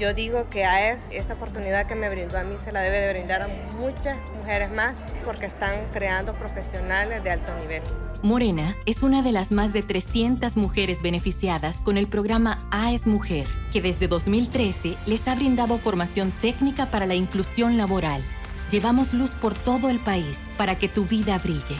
Yo 0.00 0.14
digo 0.14 0.48
que 0.48 0.64
AES, 0.64 0.98
esta 1.10 1.34
oportunidad 1.34 1.86
que 1.86 1.94
me 1.94 2.08
brindó 2.08 2.38
a 2.38 2.42
mí, 2.42 2.56
se 2.64 2.72
la 2.72 2.80
debe 2.80 3.00
de 3.00 3.12
brindar 3.12 3.42
a 3.42 3.48
muchas 3.76 4.16
mujeres 4.34 4.70
más 4.70 4.96
porque 5.26 5.44
están 5.44 5.74
creando 5.92 6.32
profesionales 6.32 7.22
de 7.22 7.32
alto 7.32 7.54
nivel. 7.60 7.82
Morena 8.22 8.74
es 8.86 9.02
una 9.02 9.20
de 9.20 9.32
las 9.32 9.52
más 9.52 9.74
de 9.74 9.82
300 9.82 10.56
mujeres 10.56 11.02
beneficiadas 11.02 11.76
con 11.82 11.98
el 11.98 12.08
programa 12.08 12.66
AES 12.70 13.06
Mujer, 13.06 13.46
que 13.74 13.82
desde 13.82 14.08
2013 14.08 14.96
les 15.04 15.28
ha 15.28 15.34
brindado 15.34 15.76
formación 15.76 16.32
técnica 16.40 16.86
para 16.86 17.04
la 17.04 17.14
inclusión 17.14 17.76
laboral. 17.76 18.24
Llevamos 18.70 19.12
luz 19.12 19.32
por 19.32 19.52
todo 19.52 19.90
el 19.90 19.98
país 20.00 20.38
para 20.56 20.76
que 20.76 20.88
tu 20.88 21.04
vida 21.04 21.36
brille. 21.36 21.76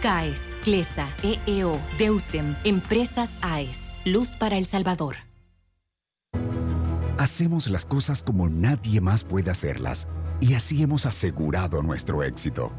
CAES, 0.00 0.54
CLESA, 0.62 1.08
EEO, 1.24 1.76
DEUSEM, 1.98 2.54
Empresas 2.62 3.36
AES, 3.42 3.90
Luz 4.04 4.36
para 4.36 4.58
El 4.58 4.66
Salvador. 4.66 5.16
Hacemos 7.18 7.68
las 7.68 7.86
cosas 7.86 8.24
como 8.24 8.48
nadie 8.48 9.00
más 9.00 9.22
puede 9.22 9.50
hacerlas 9.50 10.08
y 10.40 10.54
así 10.54 10.82
hemos 10.82 11.06
asegurado 11.06 11.80
nuestro 11.80 12.24
éxito. 12.24 12.72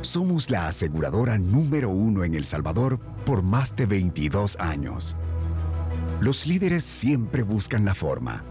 Somos 0.00 0.50
la 0.50 0.66
aseguradora 0.66 1.36
número 1.36 1.90
uno 1.90 2.24
en 2.24 2.34
El 2.34 2.46
Salvador 2.46 2.98
por 3.26 3.42
más 3.42 3.76
de 3.76 3.84
22 3.84 4.56
años. 4.60 5.14
Los 6.20 6.46
líderes 6.46 6.84
siempre 6.84 7.42
buscan 7.42 7.84
la 7.84 7.94
forma. 7.94 8.44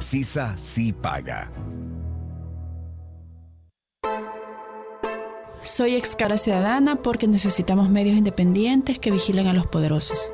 CISA 0.00 0.56
sí 0.56 0.94
paga. 0.94 1.50
Soy 5.60 5.94
excara 5.94 6.38
ciudadana 6.38 6.96
porque 6.96 7.26
necesitamos 7.26 7.90
medios 7.90 8.16
independientes 8.16 8.98
que 8.98 9.10
vigilen 9.10 9.46
a 9.46 9.52
los 9.52 9.66
poderosos. 9.66 10.33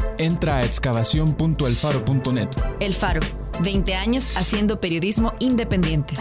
Entra 0.21 0.57
a 0.57 0.63
excavación.elfaro.net. 0.63 2.49
El 2.79 2.93
Faro, 2.93 3.21
20 3.63 3.95
años 3.95 4.37
haciendo 4.37 4.79
periodismo 4.79 5.33
independiente. 5.39 6.13